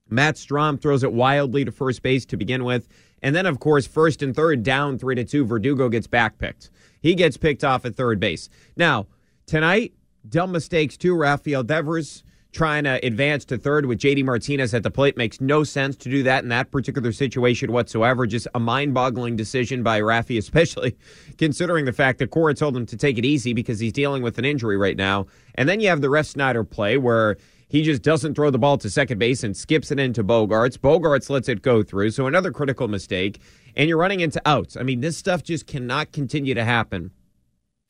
[0.08, 2.88] Matt Strahm throws it wildly to first base to begin with.
[3.26, 5.44] And then, of course, first and third down, three to two.
[5.44, 6.70] Verdugo gets backpicked.
[7.02, 8.48] He gets picked off at third base.
[8.76, 9.08] Now,
[9.46, 9.94] tonight,
[10.28, 11.12] dumb mistakes too.
[11.12, 15.64] Rafael Devers trying to advance to third with JD Martinez at the plate makes no
[15.64, 18.28] sense to do that in that particular situation whatsoever.
[18.28, 20.96] Just a mind boggling decision by Rafi, especially
[21.36, 24.38] considering the fact that Cora told him to take it easy because he's dealing with
[24.38, 25.26] an injury right now.
[25.56, 28.88] And then you have the Refsnyder play where he just doesn't throw the ball to
[28.88, 30.78] second base and skips it into Bogaerts.
[30.78, 32.10] Bogaerts lets it go through.
[32.10, 33.40] So another critical mistake.
[33.74, 34.76] And you're running into outs.
[34.76, 37.10] I mean, this stuff just cannot continue to happen.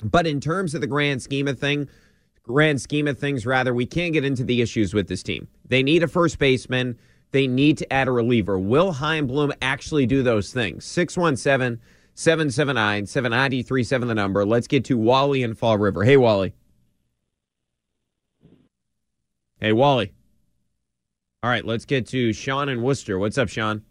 [0.03, 1.89] But in terms of the grand scheme of thing,
[2.43, 5.47] grand scheme of things, rather, we can't get into the issues with this team.
[5.69, 6.99] They need a first baseman.
[7.33, 8.59] They need to add a reliever.
[8.59, 10.85] Will Chaim Bloom actually do those things?
[10.85, 11.81] 617
[12.15, 14.45] 779 7937, the number.
[14.47, 16.03] Let's get to Wally in Fall River.
[16.03, 16.55] Hey, Wally.
[19.61, 20.12] Hey, Wally.
[21.42, 23.19] All right, let's get to Sean in Worcester.
[23.19, 23.83] What's up, Sean?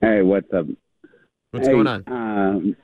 [0.00, 0.66] Hey, what's up?
[1.50, 2.04] What's Hey, going on?
[2.06, 2.76] Um,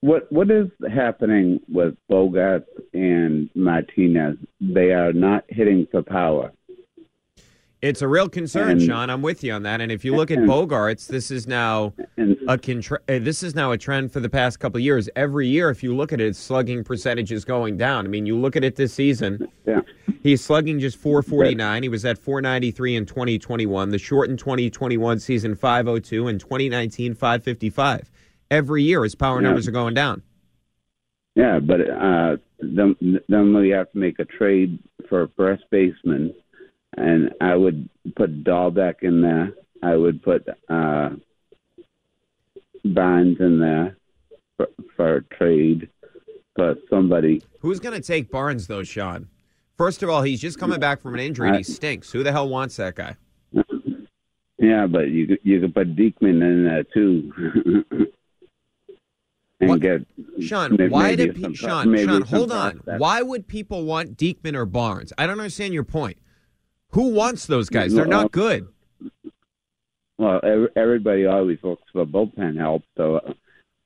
[0.00, 4.36] what what is happening with Bogart and Martinez?
[4.60, 6.52] They are not hitting for power.
[7.82, 9.10] It's a real concern, And- Sean.
[9.10, 9.80] I'm with you on that.
[9.80, 11.92] And if you look at and- Bogaerts, this is now
[12.48, 15.08] a contra- uh, this is now a trend for the past couple of years.
[15.16, 18.06] Every year, if you look at it, slugging percentage is going down.
[18.06, 19.48] I mean, you look at it this season.
[19.66, 19.80] Yeah.
[20.22, 21.82] He's slugging just 449.
[21.82, 23.90] He was at 493 in 2021.
[23.90, 28.10] The shortened 2021 season 502 and 2019 555.
[28.50, 29.48] Every year, his power Yeah.
[29.48, 30.22] numbers are going down.
[31.34, 32.94] Yeah, but uh, then
[33.28, 36.34] then we have to make a trade for a first baseman,
[36.96, 39.54] and I would put Dalbec in there.
[39.82, 41.10] I would put uh,
[42.84, 43.96] Barnes in there
[44.58, 45.88] for, for a trade
[46.54, 47.42] for somebody.
[47.60, 49.28] Who's going to take Barnes, though, Sean?
[49.82, 52.12] First of all, he's just coming back from an injury and he stinks.
[52.12, 53.16] Who the hell wants that guy?
[54.60, 57.84] Yeah, but you could- you could put Diekman in there too,
[59.60, 60.06] and get
[60.40, 61.90] Sean, may- why maybe did pe- Sean?
[61.90, 62.80] maybe Sean, hold on.
[62.84, 65.12] Why would people want Diekman or Barnes?
[65.18, 66.18] I don't understand your point.
[66.90, 67.92] Who wants those guys?
[67.92, 68.68] They're Well, not good.
[70.16, 70.40] Well,
[70.76, 72.84] everybody always looks for bullpen help.
[72.96, 73.32] So, uh,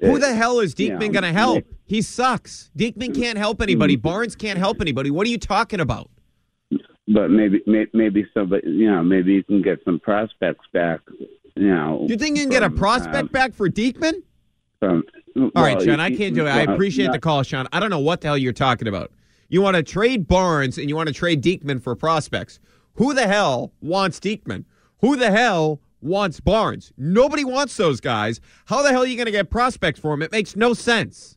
[0.00, 1.64] Who the hell is you know, going to help?
[1.84, 2.70] He sucks.
[2.76, 3.96] Diekman can't help anybody.
[3.96, 5.10] Barnes can't help anybody.
[5.10, 6.10] What are you talking about?
[7.08, 11.00] But maybe, may, maybe somebody, you know, maybe you can get some prospects back.
[11.54, 14.22] You know, You think you can get a prospect uh, back for Diekman?
[14.80, 15.04] From
[15.54, 16.50] All right, Sean, I can't do it.
[16.50, 17.66] I appreciate the call, Sean.
[17.72, 19.12] I don't know what the hell you're talking about.
[19.48, 22.58] You want to trade Barnes and you want to trade Diekman for prospects.
[22.94, 24.64] Who the hell wants Diekman?
[25.00, 26.92] Who the hell wants Barnes?
[26.96, 28.40] Nobody wants those guys.
[28.66, 30.22] How the hell are you going to get prospects for them?
[30.22, 31.36] It makes no sense.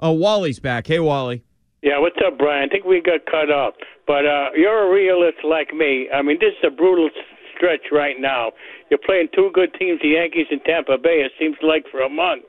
[0.00, 0.86] Oh, Wally's back.
[0.86, 1.42] Hey, Wally.
[1.82, 2.68] Yeah, what's up, Brian?
[2.68, 3.74] I think we got cut off.
[4.06, 6.08] But uh, you're a realist like me.
[6.12, 7.10] I mean, this is a brutal
[7.56, 8.52] stretch right now.
[8.90, 12.08] You're playing two good teams, the Yankees and Tampa Bay, it seems like for a
[12.08, 12.44] month.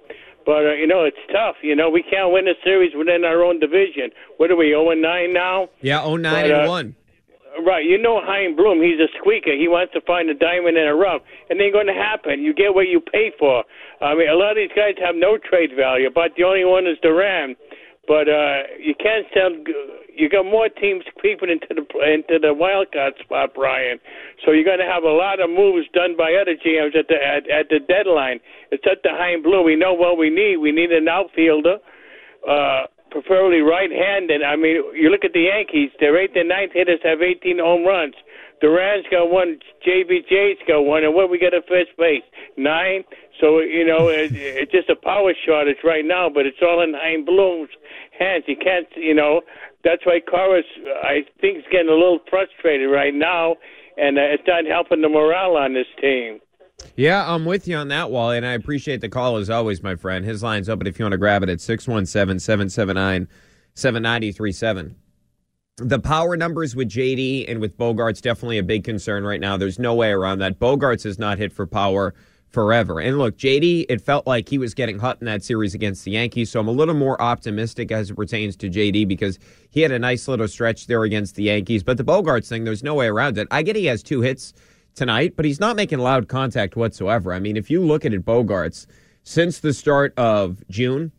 [0.45, 1.55] But, uh, you know, it's tough.
[1.61, 4.11] You know, we can't win a series within our own division.
[4.37, 5.67] What are we, 0 9 now?
[5.81, 6.95] Yeah, 09 But, and uh, 1.
[7.65, 9.49] Right, you know Chaim Bloom, he's a squeaker.
[9.49, 11.21] He wants to find a diamond in a rough.
[11.49, 12.43] And ain't going to happen.
[12.43, 13.63] You get what you pay for.
[14.01, 16.85] I mean, a lot of these guys have no trade value, but the only one
[16.85, 17.55] is Duran.
[18.07, 19.51] But uh, you can't sell.
[20.15, 23.99] You got more teams creeping into the into the wild card spot, Brian.
[24.45, 27.19] So you're going to have a lot of moves done by other GMs at the
[27.19, 28.39] at, at the deadline.
[28.71, 29.65] It's up to Chaim Bloom.
[29.65, 30.57] We know what we need.
[30.57, 31.77] We need an outfielder.
[32.47, 34.43] Uh, preferably right-handed.
[34.43, 37.85] I mean, you look at the Yankees; their eighth and ninth hitters have 18 home
[37.85, 38.15] runs.
[38.59, 42.23] Duran's got one, JBJ's got one, and what we got at first base?
[42.57, 43.03] Nine.
[43.39, 46.93] So you know, it, it's just a power shortage right now, but it's all in
[46.93, 47.69] Chaim Bloom's
[48.17, 48.45] hands.
[48.47, 49.41] You can't, you know,
[49.83, 50.65] that's why Corus,
[51.03, 53.55] I think, is getting a little frustrated right now,
[53.97, 56.39] and uh, it's not helping the morale on this team.
[56.95, 59.95] Yeah, I'm with you on that, Wally, and I appreciate the call as always, my
[59.95, 60.23] friend.
[60.23, 63.27] His line's open if you want to grab it at 617 779
[63.73, 64.95] 7937.
[65.77, 69.57] The power numbers with JD and with Bogaerts definitely a big concern right now.
[69.57, 70.59] There's no way around that.
[70.59, 72.15] Bogaerts is not hit for power
[72.49, 72.99] forever.
[72.99, 76.11] And look, JD, it felt like he was getting hot in that series against the
[76.11, 79.37] Yankees, so I'm a little more optimistic as it pertains to JD because
[79.69, 81.83] he had a nice little stretch there against the Yankees.
[81.83, 83.47] But the Bogaerts thing, there's no way around it.
[83.51, 84.53] I get he has two hits
[84.97, 87.31] tonight, but he's not making loud contact whatsoever.
[87.33, 88.87] I mean, if you look at it, Bogaerts,
[89.23, 91.11] since the start of June,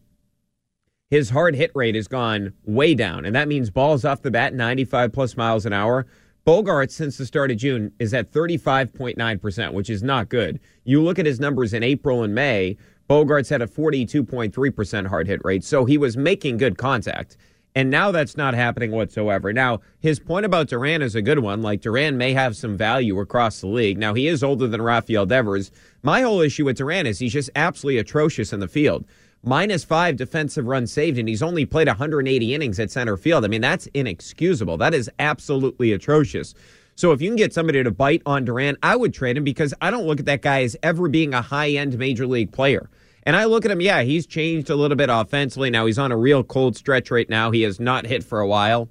[1.10, 4.52] his hard hit rate has gone way down, and that means balls off the bat
[4.52, 6.06] 95 plus miles an hour.
[6.46, 10.60] Bogaerts, since the start of June, is at 35.9%, which is not good.
[10.84, 12.76] You look at his numbers in April and May,
[13.08, 17.36] Bogaerts had a 42.3% hard hit rate, so he was making good contact.
[17.78, 19.52] And now that's not happening whatsoever.
[19.52, 21.62] Now, his point about Duran is a good one.
[21.62, 23.98] Like, Duran may have some value across the league.
[23.98, 25.70] Now, he is older than Rafael Devers.
[26.02, 29.04] My whole issue with Duran is he's just absolutely atrocious in the field.
[29.44, 33.44] Minus five defensive runs saved, and he's only played 180 innings at center field.
[33.44, 34.76] I mean, that's inexcusable.
[34.76, 36.56] That is absolutely atrocious.
[36.96, 39.72] So if you can get somebody to bite on Duran, I would trade him because
[39.80, 42.90] I don't look at that guy as ever being a high end major league player.
[43.28, 45.68] And I look at him, yeah, he's changed a little bit offensively.
[45.68, 47.50] Now he's on a real cold stretch right now.
[47.50, 48.88] He has not hit for a while.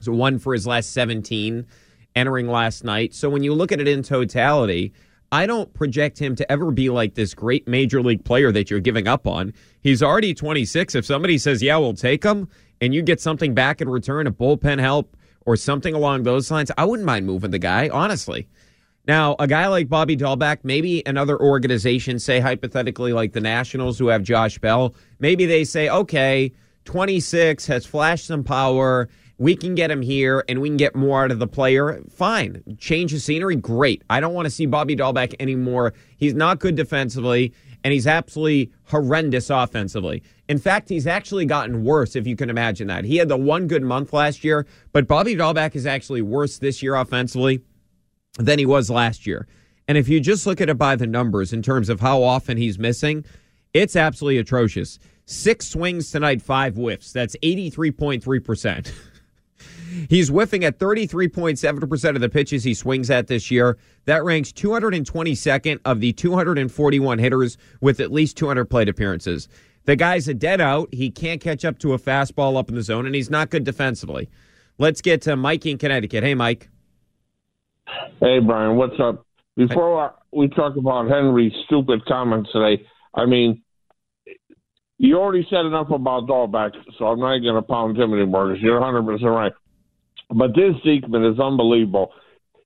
[0.00, 1.64] So one for his last 17
[2.16, 3.14] entering last night.
[3.14, 4.92] So when you look at it in totality,
[5.30, 8.80] I don't project him to ever be like this great major league player that you're
[8.80, 9.52] giving up on.
[9.80, 10.96] He's already 26.
[10.96, 12.48] If somebody says, yeah, we'll take him,
[12.80, 16.72] and you get something back in return, a bullpen help or something along those lines,
[16.76, 18.48] I wouldn't mind moving the guy, honestly.
[19.06, 24.06] Now, a guy like Bobby Dalbec, maybe another organization, say hypothetically like the Nationals who
[24.08, 26.52] have Josh Bell, maybe they say, okay,
[26.84, 29.08] 26 has flashed some power.
[29.38, 32.00] We can get him here and we can get more out of the player.
[32.10, 32.62] Fine.
[32.78, 33.56] Change the scenery.
[33.56, 34.04] Great.
[34.08, 35.94] I don't want to see Bobby Dalbec anymore.
[36.16, 40.22] He's not good defensively and he's absolutely horrendous offensively.
[40.48, 43.04] In fact, he's actually gotten worse, if you can imagine that.
[43.04, 46.84] He had the one good month last year, but Bobby Dalbec is actually worse this
[46.84, 47.62] year offensively
[48.38, 49.46] than he was last year.
[49.88, 52.56] And if you just look at it by the numbers in terms of how often
[52.56, 53.24] he's missing,
[53.74, 54.98] it's absolutely atrocious.
[55.26, 57.12] Six swings tonight, five whiffs.
[57.12, 58.92] That's 83.3%.
[60.08, 63.76] He's whiffing at 33.7% of the pitches he swings at this year.
[64.06, 69.48] That ranks 222nd of the 241 hitters with at least 200 plate appearances.
[69.84, 70.88] The guy's a dead out.
[70.92, 73.64] He can't catch up to a fastball up in the zone, and he's not good
[73.64, 74.30] defensively.
[74.78, 76.24] Let's get to Mike in Connecticut.
[76.24, 76.68] Hey, Mike.
[78.20, 79.26] Hey, Brian, what's up?
[79.56, 83.62] Before we talk about Henry's stupid comments today, I mean,
[84.98, 88.62] you already said enough about Dalbec, so I'm not going to pound him anymore because
[88.62, 89.52] you're 100% right.
[90.30, 92.12] But this Diekman is unbelievable.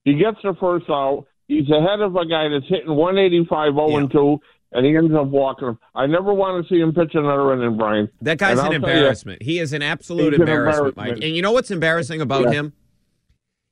[0.05, 1.27] He gets the first out.
[1.49, 4.39] He's ahead of a guy that's hitting 185 0 2,
[4.73, 5.77] and he ends up walking.
[5.95, 8.09] I never want to see him pitch another inning, Brian.
[8.21, 9.43] That guy's an embarrassment.
[9.43, 11.19] You, he is an absolute an embarrassment, embarrassment.
[11.21, 11.25] Mike.
[11.27, 12.53] And you know what's embarrassing about Yeah.
[12.53, 12.73] him?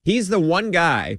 [0.03, 1.19] He's the one guy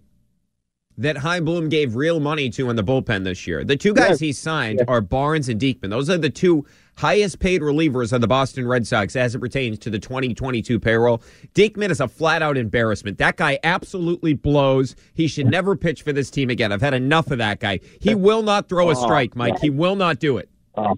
[0.98, 3.64] that Chaim Bloom gave real money to in the bullpen this year.
[3.64, 4.20] The two guys Yes.
[4.20, 5.90] he signed are Barnes and Diekman.
[5.90, 6.66] Those are the two
[6.98, 11.22] highest paid relievers of the Boston Red Sox as it pertains to the 2022 payroll.
[11.54, 13.18] Diekman is a flat out embarrassment.
[13.18, 14.96] That guy absolutely blows.
[15.14, 16.72] He should never pitch for this team again.
[16.72, 17.82] I've had enough of that guy.
[18.00, 19.60] He will not throw a Oh, strike, Mike.
[19.60, 20.50] He will not do it.
[20.78, 20.94] Ah.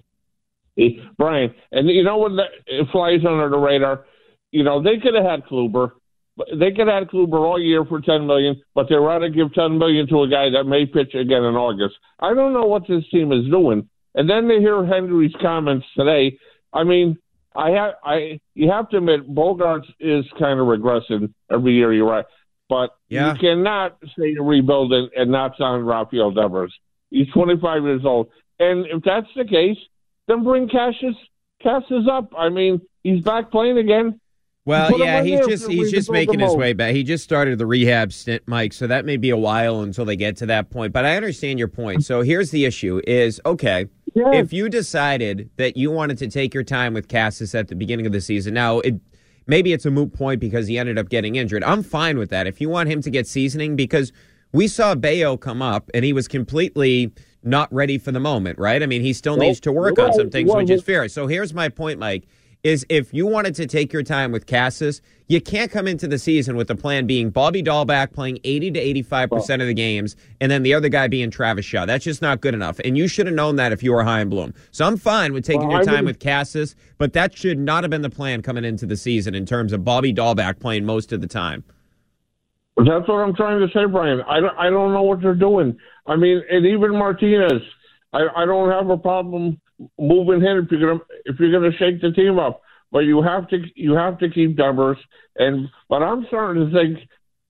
[0.76, 4.04] He- Brian, and you know when that, it flies under the radar?
[4.52, 5.90] You know they could have had Kluber,
[6.58, 10.06] they could had Kluber all year for ten million, but they'd rather give ten million
[10.08, 11.94] to a guy that may pitch again in August.
[12.20, 13.88] I don't know what this team is doing.
[14.14, 16.38] And then they hear Henry's comments today.
[16.72, 17.18] I mean,
[17.54, 21.92] I have I you have to admit Bogaerts is kind of regressing every year.
[21.92, 22.24] You're right,
[22.68, 23.32] but Yeah.
[23.32, 26.74] you cannot say you're rebuilding and not sign Rafael Devers.
[27.10, 29.78] He's 25 years old, and if that's the case,
[30.26, 31.16] then bring Casas
[31.62, 32.32] Casas up.
[32.36, 34.20] I mean, he's back playing again.
[34.68, 36.94] Well, yeah, he's just he's just making his way back.
[36.94, 40.14] He just started the rehab stint, Mike, so that may be a while until they
[40.14, 40.92] get to that point.
[40.92, 42.04] But I understand your point.
[42.04, 46.64] So here's the issue is okay, if you decided that you wanted to take your
[46.64, 48.96] time with Casas at the beginning of the season, now it
[49.46, 51.64] maybe it's a moot point because he ended up getting injured.
[51.64, 52.46] I'm fine with that.
[52.46, 54.12] If you want him to get seasoning because
[54.52, 57.10] we saw Bayo come up and he was completely
[57.42, 58.82] not ready for the moment, right?
[58.82, 59.46] I mean, he still Nope.
[59.46, 61.08] needs to work on some things, which is fair.
[61.08, 62.26] So here's my point, Mike,
[62.64, 66.18] is if you wanted to take your time with Casas, you can't come into the
[66.18, 70.50] season with the plan being Bobby Dalbec playing 80 to 85% of the games and
[70.50, 71.86] then the other guy being Travis Shaw.
[71.86, 72.80] That's just not good enough.
[72.80, 74.54] And you should have known that if you were high and bloom.
[74.70, 77.90] So I'm fine with taking Well, your time with Casas, but that should not have
[77.90, 81.20] been the plan coming into the season in terms of Bobby Dalbec playing most of
[81.20, 81.64] the time.
[82.76, 84.20] That's what I'm trying to say, Brian.
[84.22, 85.76] I don't, I don't know what they're doing.
[86.06, 87.60] I mean, and even Martinez,
[88.12, 89.60] I, I don't have a problem
[89.98, 92.62] moving him if you're gonna if you're gonna shake the team up.
[92.90, 94.98] But you have to you have to keep Devers.
[95.36, 96.98] And but I'm starting to think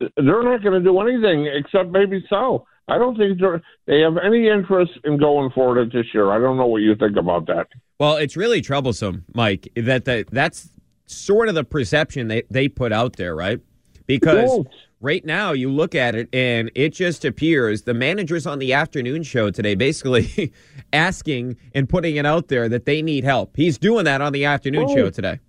[0.00, 2.66] they're not going to do anything except maybe sell.
[2.86, 6.30] I don't think they're, they have any interest in going forward this year.
[6.30, 7.66] I don't know what you think about that.
[7.98, 10.70] Well, it's really troublesome, Mike, that the, that's
[11.06, 13.60] sort of the perception they, they put out there, right?
[14.06, 14.64] Because.
[15.00, 19.22] Right now you look at it and it just appears the managers on the afternoon
[19.22, 20.52] show today basically
[20.92, 23.56] asking and putting it out there that they need help.
[23.56, 24.96] He's doing that on the afternoon Right.
[24.96, 25.40] show today.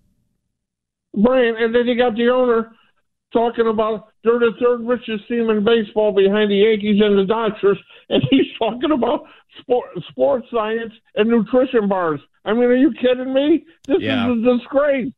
[1.16, 2.72] Brian, and then you got the owner
[3.34, 7.78] talking about they're the third richest team in baseball behind the Yankees and the Dodgers,
[8.10, 9.24] and he's talking about
[9.60, 12.20] sport, sports science and nutrition bars.
[12.46, 13.66] I mean, are you kidding me?
[13.88, 14.32] This Yeah.
[14.32, 15.12] is a disgrace.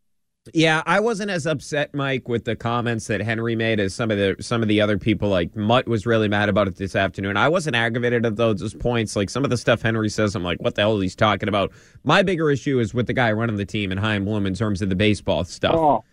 [0.53, 4.17] Yeah, I wasn't as upset, Mike, with the comments that Henry made as some of
[4.17, 5.29] the some of the other people.
[5.29, 7.37] Like Mutt was really mad about it this afternoon.
[7.37, 9.15] I wasn't aggravated at those points.
[9.15, 11.47] Like some of the stuff Henry says, I'm like, what the hell is he talking
[11.47, 11.71] about?
[12.03, 14.81] My bigger issue is with the guy running the team and Chaim Bloom in terms
[14.81, 15.75] of the baseball stuff.
[15.75, 16.03] Oh.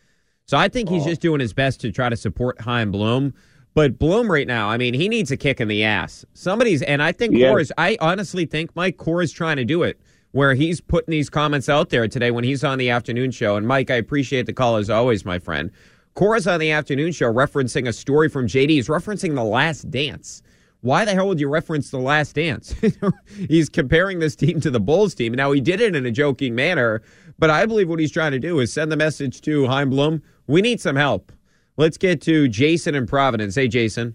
[0.44, 1.08] So I think he's oh.
[1.08, 3.32] just doing his best to try to support Chaim Bloom.
[3.72, 6.24] But Bloom right now, I mean, he needs a kick in the ass.
[6.34, 7.48] Somebody's, and I think Yeah.
[7.48, 9.98] Cora's, I honestly think Mike Cora's trying to do it,
[10.38, 13.56] where he's putting these comments out there today when he's on the afternoon show.
[13.56, 15.72] And Mike, I appreciate the call as always, my friend.
[16.14, 18.70] Cora's on the afternoon show referencing a story from JD.
[18.70, 20.44] He's referencing The Last Dance.
[20.82, 22.72] Why the hell would you reference The Last Dance?
[23.48, 25.32] he's comparing this team to the Bulls team.
[25.32, 27.02] Now, he did it in a joking manner,
[27.40, 30.22] but I believe what he's trying to do is send the message to Chaim Bloom
[30.46, 31.32] we need some help.
[31.76, 33.56] Let's get to Jason in Providence.
[33.56, 34.14] Hey, Jason.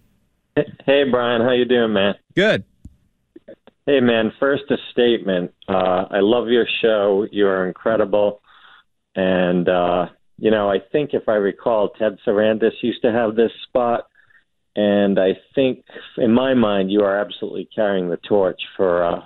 [0.55, 1.41] Hey, Brian.
[1.41, 2.15] How you doing, man?
[2.33, 2.63] Good.
[3.85, 4.31] Hey, man.
[4.39, 5.51] First, a statement.
[5.67, 7.27] Uh, I love your show.
[7.31, 8.41] You are incredible.
[9.15, 10.07] And, uh,
[10.37, 14.07] you know, I think if I recall, Ted Sarandis used to have this spot.
[14.75, 15.83] And I think,
[16.17, 19.25] in my mind, you are absolutely carrying the torch for uh,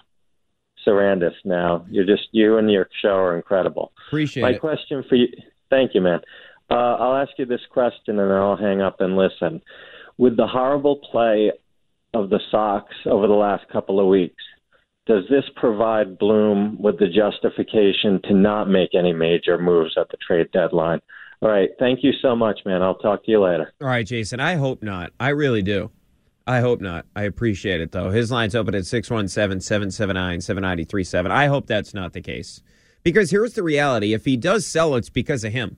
[0.86, 1.86] Sarandis now.
[1.89, 3.93] You're just, you and your show are incredible.
[4.08, 4.45] Appreciate it.
[4.45, 4.60] My it.
[4.60, 5.28] question for you,
[5.70, 6.20] thank you, man.
[6.70, 9.62] Uh, I'll ask you this question and then I'll hang up and listen.
[10.18, 11.51] With the horrible play
[12.24, 14.43] of the Sox over the last couple of weeks.
[15.05, 20.18] Does this provide Bloom with the justification to not make any major moves at the
[20.18, 20.99] trade deadline?
[21.41, 21.70] All right.
[21.80, 22.82] Thank you so much, man.
[22.82, 23.72] I'll talk to you later.
[23.82, 24.39] All right, Jason.
[24.39, 25.13] I hope not.
[25.20, 25.91] I really do.
[26.47, 27.05] I hope not.
[27.15, 28.09] I appreciate it, though.
[28.09, 31.32] His line's open at 617 779 7937.
[31.32, 32.61] I hope that's not the case.
[33.03, 35.78] Because here's the reality if he does sell, it's because of him,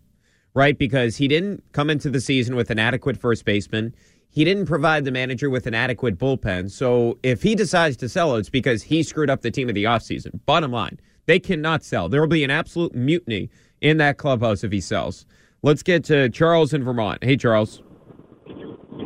[0.54, 0.78] right?
[0.78, 3.96] Because he didn't come into the season with an adequate first baseman.
[4.32, 6.70] He didn't provide the manager with an adequate bullpen.
[6.70, 9.86] So if he decides to sell, it's because he screwed up the team of the
[9.86, 10.40] offseason.
[10.46, 12.10] Bottom line, they cannot sell.
[12.10, 13.50] There will be an absolute mutiny
[13.82, 15.26] in that clubhouse if he sells.
[15.62, 17.24] Let's get to Charles in Vermont.
[17.24, 17.82] Hey, Charles.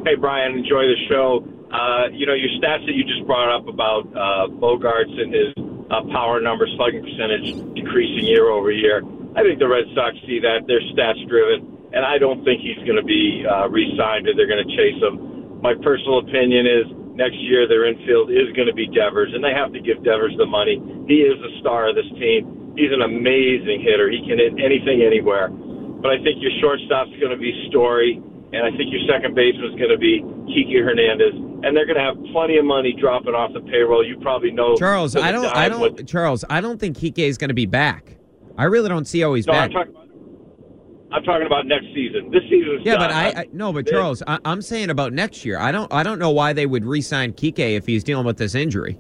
[0.06, 0.58] Hey, Brian.
[0.58, 1.48] Enjoy the show.
[1.72, 5.54] Uh, you know, your stats that you just brought up about uh, Bogaerts and his
[5.90, 9.02] uh, power number, slugging percentage decreasing year over year.
[9.36, 10.68] I think the Red Sox see that.
[10.68, 14.34] They're stats driven, and I don't think he's going to be uh, re signed or
[14.36, 15.62] they're going to chase him.
[15.62, 16.86] My personal opinion is
[17.16, 20.36] next year their infield is going to be Devers, and they have to give Devers
[20.38, 20.82] the money.
[21.08, 22.74] He is the star of this team.
[22.76, 24.10] He's an amazing hitter.
[24.10, 25.54] He can hit anything, anywhere
[26.04, 28.22] but I think your shortstop's going to be Story,
[28.52, 31.34] and I think your second baseman is going to be Kike Hernandez,
[31.64, 34.06] and they're going to have plenty of money dropping off the payroll.
[34.06, 35.16] You probably know Charles.
[35.16, 35.46] I don't.
[35.46, 35.80] I don't.
[35.80, 38.18] What, Charles, I don't think Kike is going to be back.
[38.58, 39.72] I really don't see how he's no, back.
[41.14, 42.32] I'm talking, about, I'm talking about next season.
[42.32, 42.82] This season.
[42.84, 43.10] Yeah, done.
[43.10, 45.60] but I, I no, but Charles, I, I'm saying about next year.
[45.60, 45.92] I don't.
[45.94, 48.98] I don't know why they would re-sign Kike if he's dealing with this injury.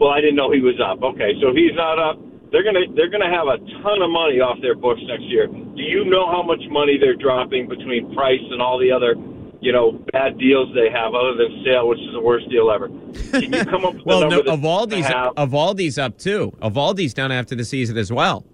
[0.00, 1.02] Well, I didn't know he was up.
[1.02, 2.18] Okay, so if he's not up,
[2.50, 5.46] they're gonna they're gonna have a ton of money off their books next year.
[5.46, 9.14] Do you know how much money they're dropping between Price and all the other,
[9.60, 12.88] you know, bad deals they have, other than Sale, which is the worst deal ever?
[13.30, 16.52] Can you come up with well, a number no, Eovaldi's have, Eovaldi's up too.
[16.62, 18.46] Eovaldi's done after the season as well.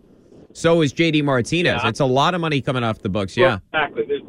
[0.54, 1.82] So is JD Martinez.
[1.82, 1.88] Yeah.
[1.88, 3.36] It's a lot of money coming off the books.
[3.36, 3.84] Well, Yeah.
[3.84, 4.22] exactly.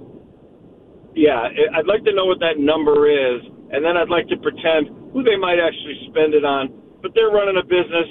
[1.16, 3.40] Yeah, I'd like to know what that number is,
[3.72, 6.74] and then I'd like to pretend who they might actually spend it on.
[7.02, 8.10] But they're running a business.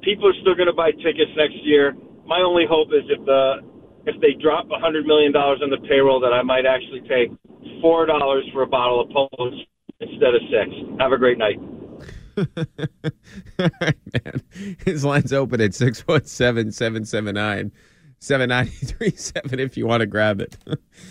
[0.00, 1.94] People are still going to buy tickets next year.
[2.24, 3.60] My only hope is if the
[4.06, 7.28] if they drop a hundred million dollars on the payroll, that I might actually pay
[7.82, 9.60] four dollars for a bottle of Polish
[10.00, 10.70] instead of six.
[11.00, 11.58] Have a great night.
[13.58, 14.42] Man,
[14.84, 17.72] his line's open at 617 779
[18.20, 20.56] 7937 if you want to grab it.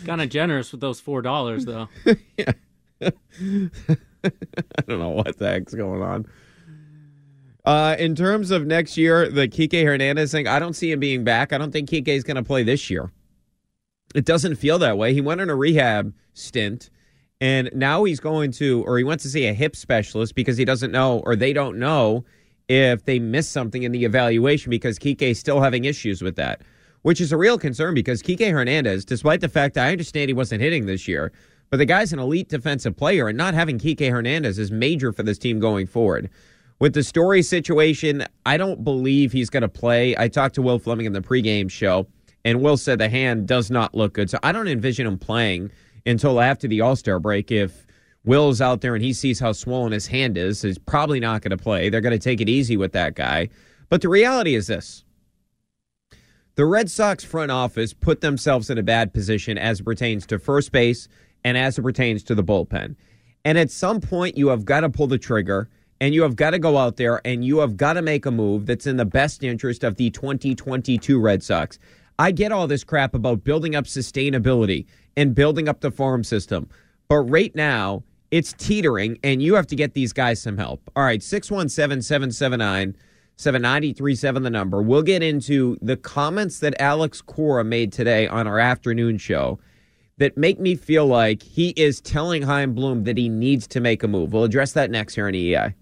[0.05, 1.88] Kind of generous with those four dollars, though.
[2.38, 2.51] yeah.
[3.01, 3.11] I
[4.88, 6.28] don't know what the heck's going on.
[7.63, 11.23] Uh, in terms of next year, the Kike Hernandez thing, I don't see him being
[11.23, 11.51] back.
[11.51, 13.11] I don't think Kike is going to play this year.
[14.15, 15.13] It doesn't feel that way.
[15.13, 16.89] He went on a rehab stint,
[17.40, 20.66] and now he's going to, or he went to see a hip specialist because he
[20.66, 22.26] doesn't know, or they don't know
[22.68, 26.62] if they missed something in the evaluation because Kike is still having issues with that,
[27.04, 30.62] which is a real concern because Kike Hernandez, despite the fact I understand he wasn't
[30.62, 31.32] hitting this year,
[31.70, 35.24] but the guy's an elite defensive player, and not having Kike Hernandez is major for
[35.24, 36.30] this team going forward.
[36.80, 40.16] With the story situation, I don't believe he's going to play.
[40.18, 42.08] I talked to Will Fleming in the pregame show,
[42.46, 44.30] and Will said the hand does not look good.
[44.30, 45.72] So I don't envision him playing
[46.08, 47.51] until after the All Star break.
[47.51, 47.86] If
[48.24, 51.58] Will's out there and he sees how swollen his hand is, he's probably not going
[51.58, 51.89] to play.
[51.89, 53.49] They're going to take it easy with that guy.
[53.89, 55.03] But the reality is this
[56.55, 60.39] the Red Sox front office put themselves in a bad position as it pertains to
[60.39, 61.08] first base
[61.43, 62.95] and as it pertains to the bullpen.
[63.45, 65.70] And at some point, you have got to pull the trigger
[66.01, 68.32] and you have got to go out there and you have got to make a
[68.32, 71.80] move that's in the best interest of the 2022 Red Sox.
[72.20, 76.70] I get all this crap about building up sustainability and building up the farm system.
[77.07, 80.82] But right now, it's teetering, and you have to get these guys some help.
[80.95, 82.95] All right, 617 779
[83.38, 84.82] 7937, the number.
[84.82, 89.59] We'll get into the comments that Alex Cora made today on our afternoon show
[90.18, 94.01] that make me feel like he is telling Chaim Bloom that he needs to make
[94.01, 94.34] a move.
[94.34, 95.76] We'll address that next here on EEI.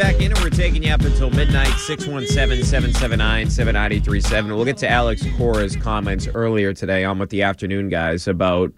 [0.00, 4.56] Back in, and we're taking you up until midnight, 617 779 7937.
[4.56, 8.72] We'll get to Alex Cora's comments earlier today on with the afternoon guys about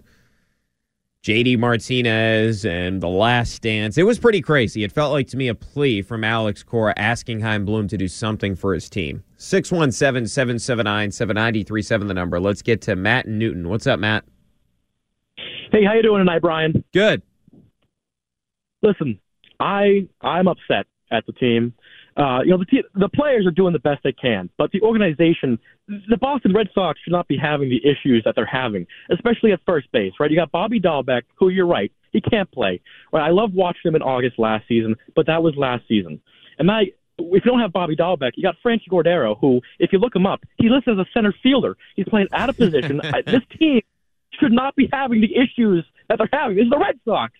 [1.23, 3.97] JD Martinez and the last dance.
[3.97, 4.83] It was pretty crazy.
[4.83, 8.09] It felt like to me a plea from Alex Cora asking Chaim Bloom to do
[8.09, 9.23] something for his team.
[9.37, 12.37] 617 779 7937, the number.
[12.41, 13.69] Let's get to Matt Newton.
[13.69, 14.25] What's up, Matt?
[15.71, 16.83] Hey, how you doing tonight, Brian?
[16.91, 17.21] Good.
[18.81, 19.21] Listen,
[19.61, 21.73] I I'm upset at the team.
[22.17, 24.81] Uh, you know, the te- the players are doing the best they can, but the
[24.81, 25.57] organization,
[25.87, 29.59] the Boston Red Sox, should not be having the issues that they're having, especially at
[29.65, 30.13] first base.
[30.19, 30.29] Right?
[30.29, 32.81] You got Bobby Dalbec, who you're right, he can't play.
[33.11, 33.27] Right?
[33.27, 36.21] I love watching him in August last season, but that was last season.
[36.59, 39.99] And I if you don't have Bobby Dalbec, you got Franchy Cordero, who, if you
[39.99, 41.77] look him up, he listed as a center fielder.
[41.95, 43.01] He's playing out of position.
[43.25, 43.81] This team
[44.39, 46.57] should not be having the issues that they're having.
[46.57, 47.33] This is the Red Sox,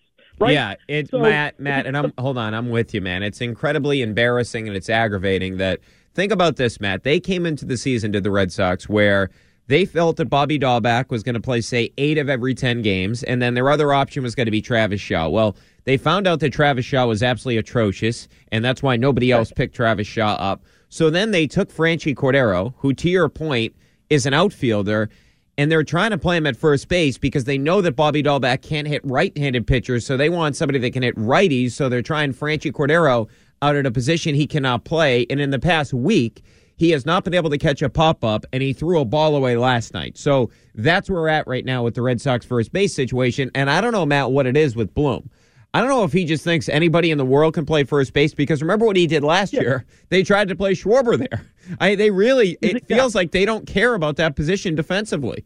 [0.43, 0.53] right?
[0.53, 3.23] Yeah, it, So- Matt, Matt, and I'm hold on, I'm with you, man.
[3.23, 5.79] It's incredibly embarrassing and it's aggravating that.
[6.15, 7.01] Think about this, Matt.
[7.01, 9.31] They came into the season to the Red Sox where
[9.65, 13.23] they felt that Bobby Dalbec was going to play, say, eight of every ten games,
[13.23, 15.27] and then their other option was going to be Travis Shaw.
[15.29, 19.51] Well, they found out that Travis Shaw was absolutely atrocious, and that's why nobody else
[19.51, 20.61] picked Travis Shaw up.
[20.89, 23.73] So then they took Franchy Cordero, who, to your point,
[24.11, 25.09] is an outfielder,
[25.57, 28.61] and they're trying to play him at first base because they know that Bobby Dalbec
[28.61, 31.71] can't hit right-handed pitchers, so they want somebody that can hit righties.
[31.71, 33.29] So they're trying Franchy Cordero
[33.61, 35.25] out at a position he cannot play.
[35.29, 36.43] And in the past week,
[36.75, 39.55] he has not been able to catch a pop-up, and he threw a ball away
[39.55, 40.17] last night.
[40.17, 43.51] So that's where we're at right now with the Red Sox first base situation.
[43.53, 45.29] And I don't know, Matt, what it is with Bloom.
[45.73, 48.33] I don't know if he just thinks anybody in the world can play first base
[48.33, 49.85] because remember what he did last year?
[50.09, 51.51] They tried to play Schwarber there.
[51.79, 55.43] I, they really, it feels like they don't care about that position defensively.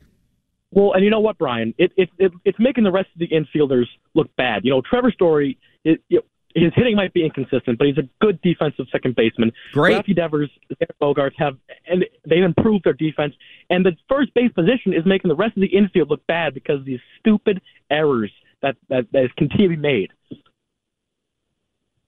[0.72, 1.74] Well, and you know what, Brian?
[1.78, 4.66] It, it, it it's making the rest of the infielders look bad.
[4.66, 8.42] You know, Trevor Story, it, it, his hitting might be inconsistent, but he's a good
[8.42, 9.54] defensive second baseman.
[9.72, 10.06] Great.
[10.06, 10.50] Rafi Devers,
[11.02, 11.56] Bogaerts have,
[11.88, 13.34] and they've improved their defense.
[13.70, 16.80] And the first base position is making the rest of the infield look bad because
[16.80, 18.32] of these stupid errors
[18.62, 20.12] that that, that is continually made.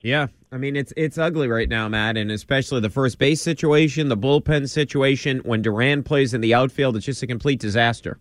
[0.01, 4.07] Yeah, I mean it's it's ugly right now, Matt, and especially the first base situation,
[4.07, 5.39] the bullpen situation.
[5.39, 8.19] When Duran plays in the outfield, it's just a complete disaster.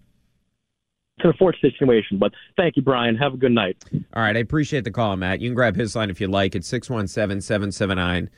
[1.17, 3.17] It's an unfortunate situation, but thank you, Brian.
[3.17, 3.83] Have a good night.
[4.15, 5.41] All right, I appreciate the call, Matt.
[5.41, 6.55] You can grab his line if you like.
[6.55, 8.31] It's 617 779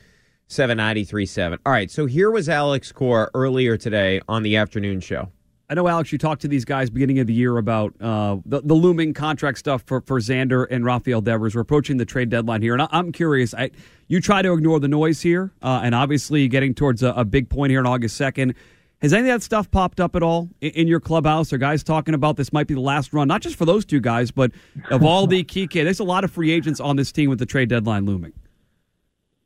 [0.47, 1.59] 7937.
[1.65, 5.29] All right, so here was Alex Cora earlier today on the afternoon show.
[5.71, 8.59] I know, Alex, you talked to these guys beginning of the year about uh, the,
[8.59, 11.55] the looming contract stuff for, for Xander and Rafael Devers.
[11.55, 13.53] We're approaching the trade deadline here, and I, I'm curious.
[13.53, 13.71] I,
[14.09, 17.49] you try to ignore the noise here, uh, and obviously getting towards a, a big
[17.49, 18.53] point here on August 2nd.
[19.01, 21.53] Has any of that stuff popped up at all in, in your clubhouse?
[21.53, 24.01] Are guys talking about this might be the last run, not just for those two
[24.01, 24.51] guys, but
[24.89, 25.85] of all the key kids?
[25.85, 28.33] There's a lot of free agents on this team with the trade deadline looming.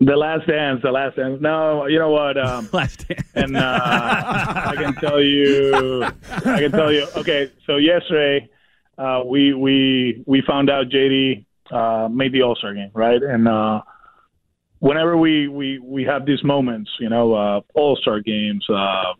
[0.01, 1.39] The last dance, the last dance.
[1.41, 2.37] No, you know what?
[2.37, 3.31] Um, last dance.
[3.33, 7.07] And uh, I can tell you, I can tell you.
[7.15, 8.49] Okay, so yesterday
[8.97, 13.21] uh, we we we found out JD uh, made the All Star game, right?
[13.23, 13.81] And uh,
[14.79, 19.13] whenever we we we have these moments, you know, uh, All Star games, uh,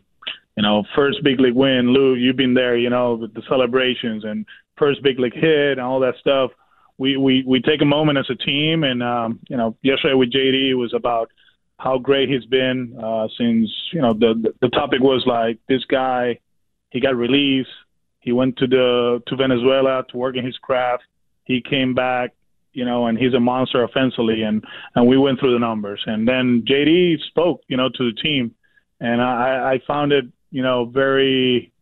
[0.58, 1.88] you know, first big league win.
[1.94, 4.44] Lou, you've been there, you know, with the celebrations and
[4.76, 6.50] first big league hit and all that stuff
[6.98, 8.84] we, we, we take a moment as a team.
[8.84, 11.30] And, um, you know, yesterday with JD, it was about
[11.78, 16.38] how great he's been uh, since, you know, the, the topic was like this guy,
[16.90, 17.70] he got released.
[18.20, 21.04] He went to the to Venezuela to work in his craft.
[21.44, 22.34] He came back,
[22.72, 24.42] you know, and he's a monster offensively.
[24.42, 26.02] And, and we went through the numbers.
[26.06, 28.54] And then JD spoke, you know, to the team.
[29.00, 31.72] And I, I found it, you know, very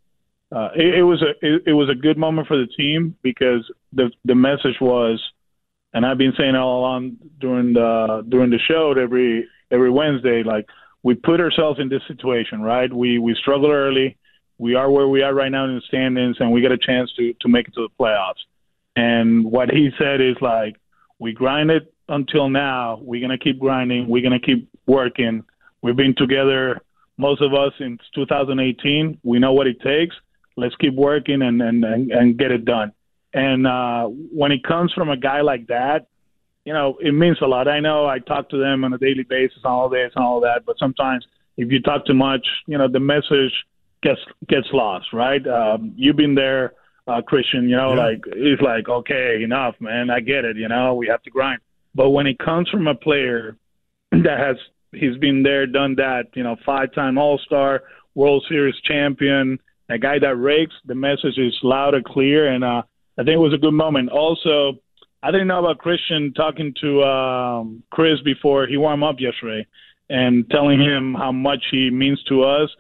[0.55, 3.69] uh, it, it was a it, it was a good moment for the team because
[3.93, 5.21] the the message was,
[5.93, 10.67] and I've been saying all along during the during the show every every Wednesday, like
[11.03, 12.93] we put ourselves in this situation, right?
[12.93, 14.17] We we struggle early,
[14.57, 17.13] we are where we are right now in the standings, and we get a chance
[17.17, 18.45] to to make it to the playoffs.
[18.95, 20.77] And what he said is like,
[21.19, 23.01] we grinded until now.
[23.03, 24.07] We're gonna keep grinding.
[24.09, 25.43] We're gonna keep working.
[25.83, 26.81] We've been together,
[27.19, 29.19] most of us, since 2018.
[29.25, 30.15] We know what it takes
[30.57, 32.93] let's keep working and and and, and get it done.
[33.33, 36.07] And uh, when it comes from a guy like that,
[36.65, 37.67] you know, it means a lot.
[37.67, 40.65] I know I talk to them on a daily basis, all this and all that,
[40.65, 41.27] but sometimes
[41.57, 43.53] if you talk too much, you know, the message
[44.03, 45.45] gets gets lost, right?
[45.47, 46.75] Um, you've been there,
[47.07, 47.69] uh, Christian.
[47.69, 48.07] You know, Yeah.
[48.07, 50.11] like it's like okay, enough, man.
[50.11, 50.57] I get it.
[50.57, 51.61] You know, we have to grind.
[51.95, 53.57] But when it comes from a player
[54.13, 54.57] that has
[54.93, 57.83] he's been there, done that, you know, five-time All-Star,
[58.15, 59.59] World Series champion,
[59.89, 60.75] a guy that rakes.
[60.85, 62.83] The message is loud and clear, and uh,
[63.19, 64.11] I think it was a good moment.
[64.11, 64.81] Also,
[65.23, 69.67] I didn't know about Christian talking to um, Chris before he warmed up yesterday,
[70.11, 72.71] and telling him how much he means to us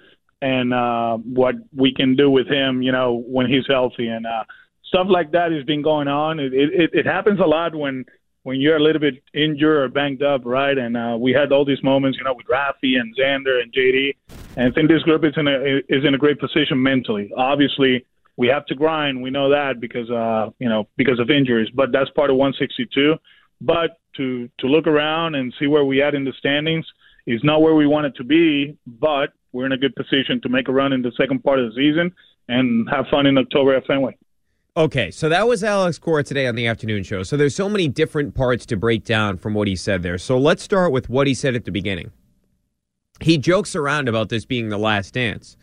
[0.43, 4.45] and uh, what we can do with him, you know, when he's healthy and uh,
[4.85, 6.39] stuff like that has been going on.
[6.39, 8.05] It, it it happens a lot when
[8.45, 10.77] when you're a little bit injured or banged up, right?
[10.77, 14.15] And uh, we had all these moments, you know, with Rafi and Xander and JD.
[14.57, 17.33] And I think this group is in a is in a great position mentally.
[17.37, 19.23] Obviously, we have to grind.
[19.23, 23.17] We know that because uh, you know because of injuries, but that's part of 162.
[23.61, 26.87] But to to look around and see where we at in the standings
[27.27, 30.49] is not where we want it to be, but we're in a good position to
[30.51, 32.13] make a run in the second part of the season
[32.49, 34.17] and have fun in October at Fenway.
[34.77, 37.23] Okay, so that was Alex Cora today on the afternoon show.
[37.23, 40.19] So there's so many different parts to break down from what he said there.
[40.19, 42.11] So let's start with what he said at the beginning.
[43.21, 45.57] he jokes around about this being the last dance.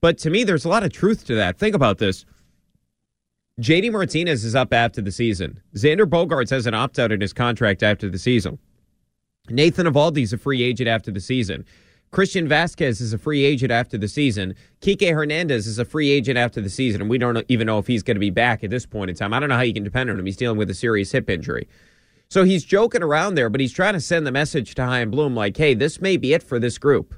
[0.00, 1.58] But to me, there's a lot of truth to that.
[1.58, 2.24] Think about this.
[3.60, 5.60] JD Martinez is up after the season.
[5.74, 8.58] Xander Bogaerts has an opt out in his contract after the season.
[9.48, 11.64] Nathan Eovaldi's a free agent after the season.
[12.12, 14.54] Christian Vazquez is a free agent after the season.
[14.82, 17.86] Kike Hernandez is a free agent after the season, and we don't even know if
[17.86, 19.32] he's going to be back at this point in time.
[19.32, 20.26] I don't know how you can depend on him.
[20.26, 21.66] He's dealing with a serious hip injury.
[22.28, 25.34] So he's joking around there, but he's trying to send the message to Chaim Bloom
[25.34, 27.14] like, hey, this may be it for this group.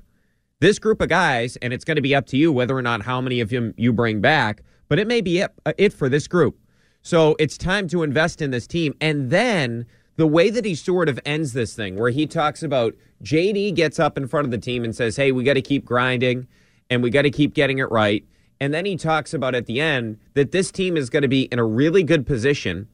[0.61, 3.03] This group of guys, and it's going to be up to you whether or not
[3.03, 6.09] how many of them you bring back, but it may be it, uh, it for
[6.09, 6.57] this group.
[7.03, 8.95] So it's time to invest in this team.
[9.01, 9.87] And then
[10.17, 13.99] the way that he sort of ends this thing, where he talks about JD gets
[13.99, 16.47] up in front of the team and says, hey, we got to keep grinding
[16.91, 18.25] and we got to keep getting it right.
[18.61, 21.43] And then he talks about at the end that this team is going to be
[21.43, 22.89] in a really good position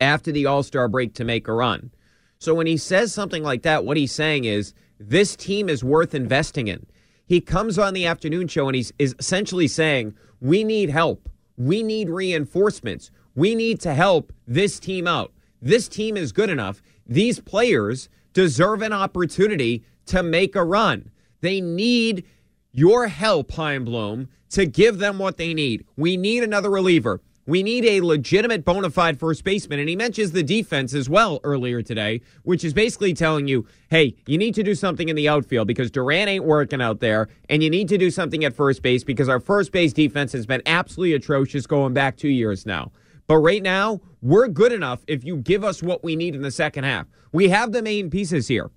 [0.00, 1.90] after the All Star break to make a run.
[2.38, 6.14] So when he says something like that, what he's saying is this team is worth
[6.14, 6.86] investing in.
[7.26, 11.28] He comes on the afternoon show and he's is essentially saying, We need help.
[11.56, 13.10] We need reinforcements.
[13.34, 15.32] We need to help this team out.
[15.64, 16.82] This team is good enough.
[17.06, 21.10] These players deserve an opportunity to make a run.
[21.40, 22.26] They need
[22.70, 25.86] your help, Chaim Bloom, to give them what they need.
[25.96, 27.22] We need another reliever.
[27.46, 29.78] We need a legitimate bona fide first baseman.
[29.78, 34.14] And he mentions the defense as well earlier today, which is basically telling you, hey,
[34.26, 37.28] you need to do something in the outfield because Duran ain't working out there.
[37.48, 40.44] And you need to do something at first base because our first base defense has
[40.44, 42.92] been absolutely atrocious going back two years now.
[43.26, 46.50] But right now, we're good enough if you give us what we need in the
[46.50, 47.06] second half.
[47.32, 48.70] We have the main pieces here,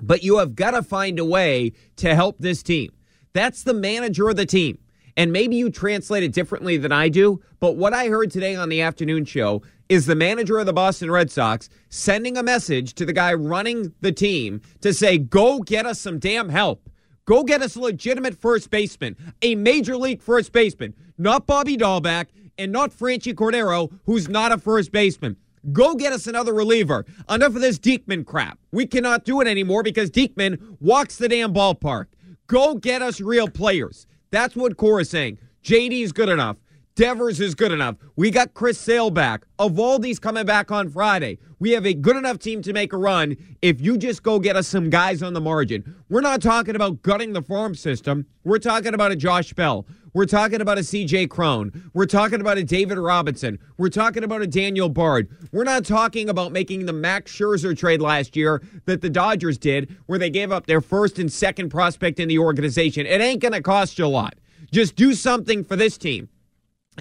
[0.00, 2.90] but you have got to find a way to help this team.
[3.32, 4.78] That's the manager of the team.
[5.16, 8.68] And maybe you translate it differently than I do, but what I heard today on
[8.68, 13.04] the afternoon show is the manager of the Boston Red Sox sending a message to
[13.04, 16.88] the guy running the team to say, go get us some damn help.
[17.24, 22.26] Go get us a legitimate first baseman, a major league first baseman, not Bobby Dalbec
[22.58, 25.36] and not Franchy Cordero, who's not a first baseman.
[25.72, 27.04] Go get us another reliever.
[27.28, 28.58] Enough of this Diekman crap.
[28.72, 32.06] We cannot do it anymore because Diekman walks the damn ballpark.
[32.46, 34.06] Go get us real players.
[34.30, 35.38] That's what Cora is saying.
[35.62, 36.58] JD is good enough.
[36.98, 37.94] Devers is good enough.
[38.16, 39.46] We got Chris Sale back.
[39.60, 41.38] Eovaldi's coming back on Friday.
[41.60, 44.56] We have a good enough team to make a run if you just go get
[44.56, 45.94] us some guys on the margin.
[46.08, 48.26] We're not talking about gutting the farm system.
[48.42, 49.86] We're talking about a Josh Bell.
[50.12, 51.88] We're talking about a CJ Cron.
[51.94, 53.60] We're talking about a David Robertson.
[53.76, 55.28] We're talking about a Daniel Bard.
[55.52, 59.96] We're not talking about making the Max Scherzer trade last year that the Dodgers did,
[60.06, 63.06] where they gave up their first and second prospect in the organization.
[63.06, 64.34] It ain't going to cost you a lot.
[64.72, 66.28] Just do something for this team.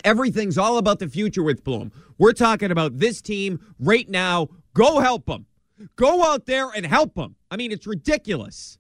[0.04, 1.91] Everything's all about the future with Bloom.
[2.18, 4.50] We're talking about this team right now.
[4.74, 5.45] Go help them.
[5.95, 7.36] Go out there and help them.
[7.52, 8.78] I mean, it's ridiculous.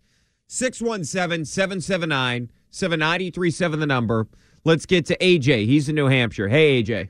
[0.47, 4.27] 617 779 7937, the number.
[4.63, 5.65] Let's get to AJ.
[5.65, 6.47] He's in New Hampshire.
[6.47, 7.09] Hey, AJ.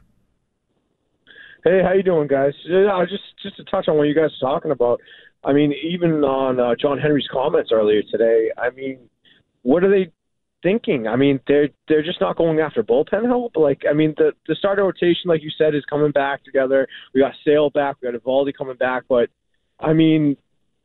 [1.64, 2.54] Hey, how you doing, guys?
[2.64, 5.02] Just just to touch on what you guys are talking about.
[5.44, 8.52] I mean, even on uh, John Henry's comments earlier today.
[8.58, 9.10] I mean,
[9.64, 10.12] what are they
[10.68, 11.08] thinking?
[11.08, 13.56] I mean, they're they're just not going after bullpen help.
[13.56, 16.88] Like, I mean, the the starter rotation, like you said, is coming back together.
[17.14, 17.96] We got Sale back.
[18.02, 19.04] We got Eovaldi coming back.
[19.08, 19.30] But
[19.80, 20.36] I mean,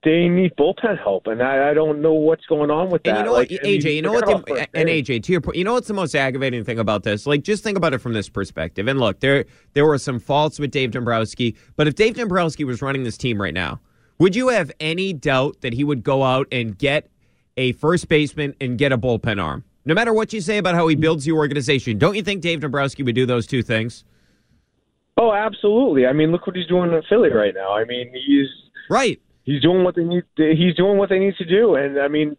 [0.04, 3.10] they need bullpen help, and I, I don't know what's going on with that.
[3.10, 3.96] And you know like, what, I mean, AJ?
[3.96, 4.26] You know what?
[4.26, 4.88] The, and.
[4.88, 7.26] AJ, to your point, you know what's the most aggravating thing about this?
[7.26, 8.86] Like, just think about it from this perspective.
[8.86, 12.80] And look, there there were some faults with Dave Dombrowski, but if Dave Dombrowski was
[12.82, 13.80] running this team right now,
[14.18, 17.08] would you have any doubt that he would go out and get
[17.56, 19.64] a first baseman and get a bullpen arm?
[19.84, 21.02] No matter what you say about how he mm-hmm.
[21.02, 24.04] builds the organization, don't you think Dave Dombrowski would do those two things?
[25.16, 26.06] Oh, absolutely.
[26.06, 27.74] I mean, look what he's doing in Philly right now.
[27.74, 28.48] I mean, he's
[28.88, 29.20] right.
[29.44, 30.24] He's doing what they need.
[30.36, 32.36] He's doing what they need to do, and I mean,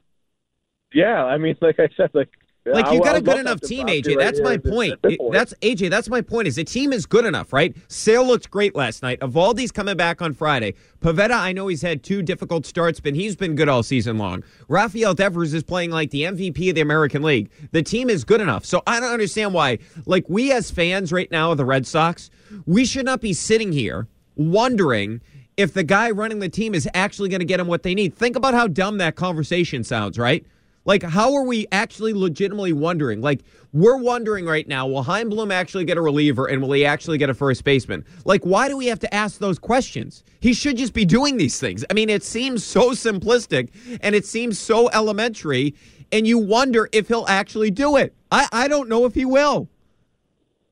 [0.94, 1.24] yeah.
[1.24, 2.30] I mean, like I said, like
[2.66, 4.16] Like you got I a good enough team, AJ.
[4.16, 5.01] right That's my point.
[5.01, 5.34] point.
[5.34, 5.89] That's AJ.
[5.89, 6.47] That's my point.
[6.47, 7.76] Is the team is good enough, right?
[7.89, 9.20] Sale looked great last night.
[9.20, 10.74] Eovaldi's coming back on Friday.
[11.01, 14.43] Pivetta, I know he's had two difficult starts, but he's been good all season long.
[14.70, 17.51] Rafael Devers is playing like the MVP of the American League.
[17.72, 18.64] The team is good enough.
[18.66, 19.80] So I don't understand why.
[20.05, 22.30] Like we as fans right now of the Red Sox,
[22.66, 25.20] we should not be sitting here wondering
[25.57, 28.16] if the guy running the team is actually going to get them what they need.
[28.16, 30.45] Think about how dumb that conversation sounds, right?
[30.86, 33.22] Like, how are we actually legitimately wondering?
[33.22, 36.86] Like, we're wondering right now, will Chaim Bloom actually get a reliever and will he
[36.86, 38.06] actually get a first baseman?
[38.26, 40.24] Like, why do we have to ask those questions?
[40.42, 41.86] He should just be doing these things.
[41.90, 43.70] I mean, it seems so simplistic
[44.02, 45.74] and it seems so elementary,
[46.12, 48.14] and you wonder if he'll actually do it.
[48.32, 49.70] I, I don't know if he will.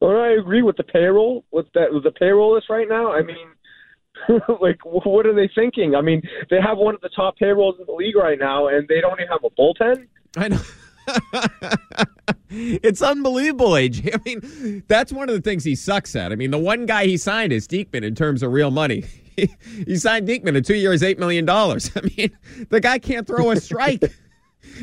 [0.02, 3.12] Well, I agree with the payroll with that with the payroll list right now.
[3.14, 3.38] I mean,
[4.62, 5.96] like, what are they thinking?
[5.96, 8.88] I mean, they have one of the top payrolls in the league right now, and
[8.88, 10.08] they don't even have a bullpen.
[10.38, 10.62] I know.
[12.50, 14.16] it's unbelievable, AJ.
[14.16, 16.32] I mean, that's one of the things he sucks at.
[16.32, 19.06] I mean, the one guy he signed is Diekman in terms of real money.
[19.86, 21.50] he signed Diekman to two years, $8 million.
[21.50, 21.80] I
[22.18, 22.32] mean,
[22.70, 24.04] the guy can't throw a strike.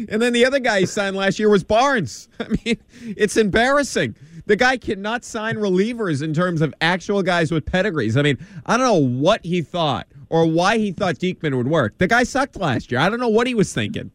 [0.08, 2.28] and then the other guy he signed last year was Barnes.
[2.40, 4.16] I mean, it's embarrassing.
[4.48, 8.16] The guy cannot sign relievers in terms of actual guys with pedigrees.
[8.16, 11.98] I mean, I don't know what he thought or why he thought Diekman would work.
[11.98, 12.98] The guy sucked last year.
[12.98, 14.10] I don't know what he was thinking.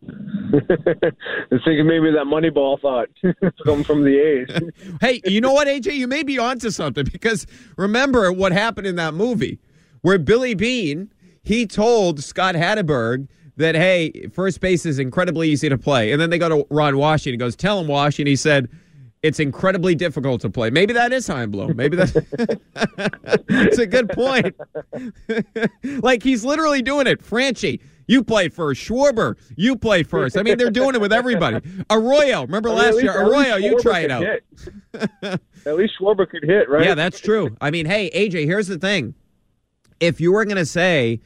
[0.02, 3.08] Was thinking maybe that Moneyball thought
[3.64, 4.96] come from the A's.
[5.00, 5.96] hey, you know what, AJ?
[5.96, 7.46] You may be onto something because
[7.76, 9.58] remember what happened in that movie
[10.02, 11.12] where Billy Beane
[11.42, 16.30] he told Scott Hatteberg that hey, first base is incredibly easy to play, and then
[16.30, 17.34] they go to Ron Washington.
[17.34, 18.68] He goes, "Tell him, Wash," and he said.
[19.22, 20.70] It's incredibly difficult to play.
[20.70, 21.74] Maybe that is Chaim Bloom.
[21.76, 22.14] Maybe that's
[23.48, 24.54] it's a good point.
[26.02, 27.20] like he's literally doing it.
[27.20, 28.80] Franchy, you play first.
[28.80, 30.36] Schwarber, you play first.
[30.36, 31.60] I mean, they're doing it with everybody.
[31.90, 33.20] Arroyo, remember I mean, last least- year?
[33.20, 34.24] Arroyo, you try it out.
[35.66, 36.84] At least Schwarber could hit, right?
[36.84, 37.56] Yeah, that's true.
[37.60, 39.14] I mean, hey, AJ, here's the thing.
[40.00, 41.20] If you were going to say,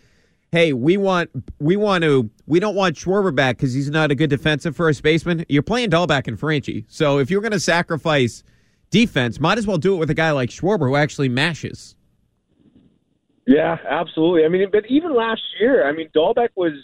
[0.50, 1.28] "Hey, we want
[1.58, 5.02] we want to we don't want Schwarber back because he's not a good defensive first
[5.02, 6.84] baseman," you're playing Dalbec and Franchy.
[6.86, 8.44] So if you're going to sacrifice
[8.90, 11.96] defense, might as well do it with a guy like Schwarber who actually mashes.
[13.46, 14.44] Yeah, absolutely.
[14.44, 16.74] I mean, but even last year, I mean, Dalbec was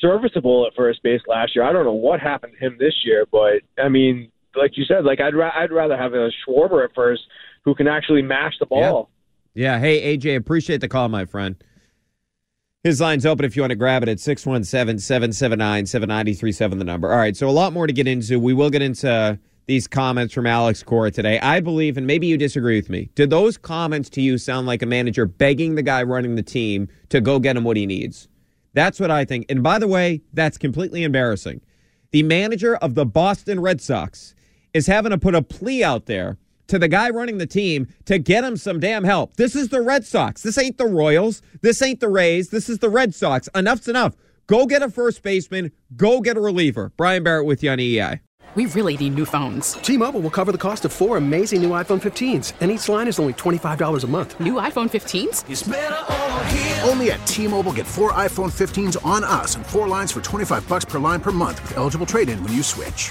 [0.00, 1.64] serviceable at first base last year.
[1.66, 5.04] I don't know what happened to him this year, but I mean, like you said,
[5.04, 7.24] like I'd ra- I'd rather have a Schwarber at first
[7.66, 9.10] who can actually mash the ball.
[9.52, 9.78] Yeah.
[9.78, 11.56] Hey, AJ, appreciate the call, my friend.
[12.84, 17.10] His line's open if you want to grab it at 617 779 7937, the number.
[17.10, 18.38] All right, so a lot more to get into.
[18.38, 21.40] We will get into these comments from Alex Cora today.
[21.40, 24.82] I believe, and maybe you disagree with me, did those comments to you sound like
[24.82, 28.28] a manager begging the guy running the team to go get him what he needs?
[28.74, 29.46] That's what I think.
[29.48, 31.62] And by the way, that's completely embarrassing.
[32.10, 34.34] The manager of the Boston Red Sox
[34.74, 36.36] is having to put a plea out there
[36.68, 39.36] to the guy running the team to get him some damn help.
[39.36, 40.42] This is the Red Sox.
[40.42, 41.42] This ain't the Royals.
[41.62, 42.50] This ain't the Rays.
[42.50, 43.48] This is the Red Sox.
[43.54, 44.16] Enough's enough.
[44.46, 45.72] Go get a first baseman.
[45.96, 46.92] Go get a reliever.
[46.96, 48.20] Brian Barrett with you on E EI.
[48.54, 49.72] We really need new phones.
[49.72, 53.18] T-Mobile will cover the cost of four amazing new iPhone 15s, and each line is
[53.18, 54.38] only $25 a month.
[54.38, 56.88] New iPhone 15s?
[56.88, 60.84] Only at T-Mobile get four iPhone 15s on us and four lines for 25 bucks
[60.84, 63.10] per line per month with eligible trade-in when you switch.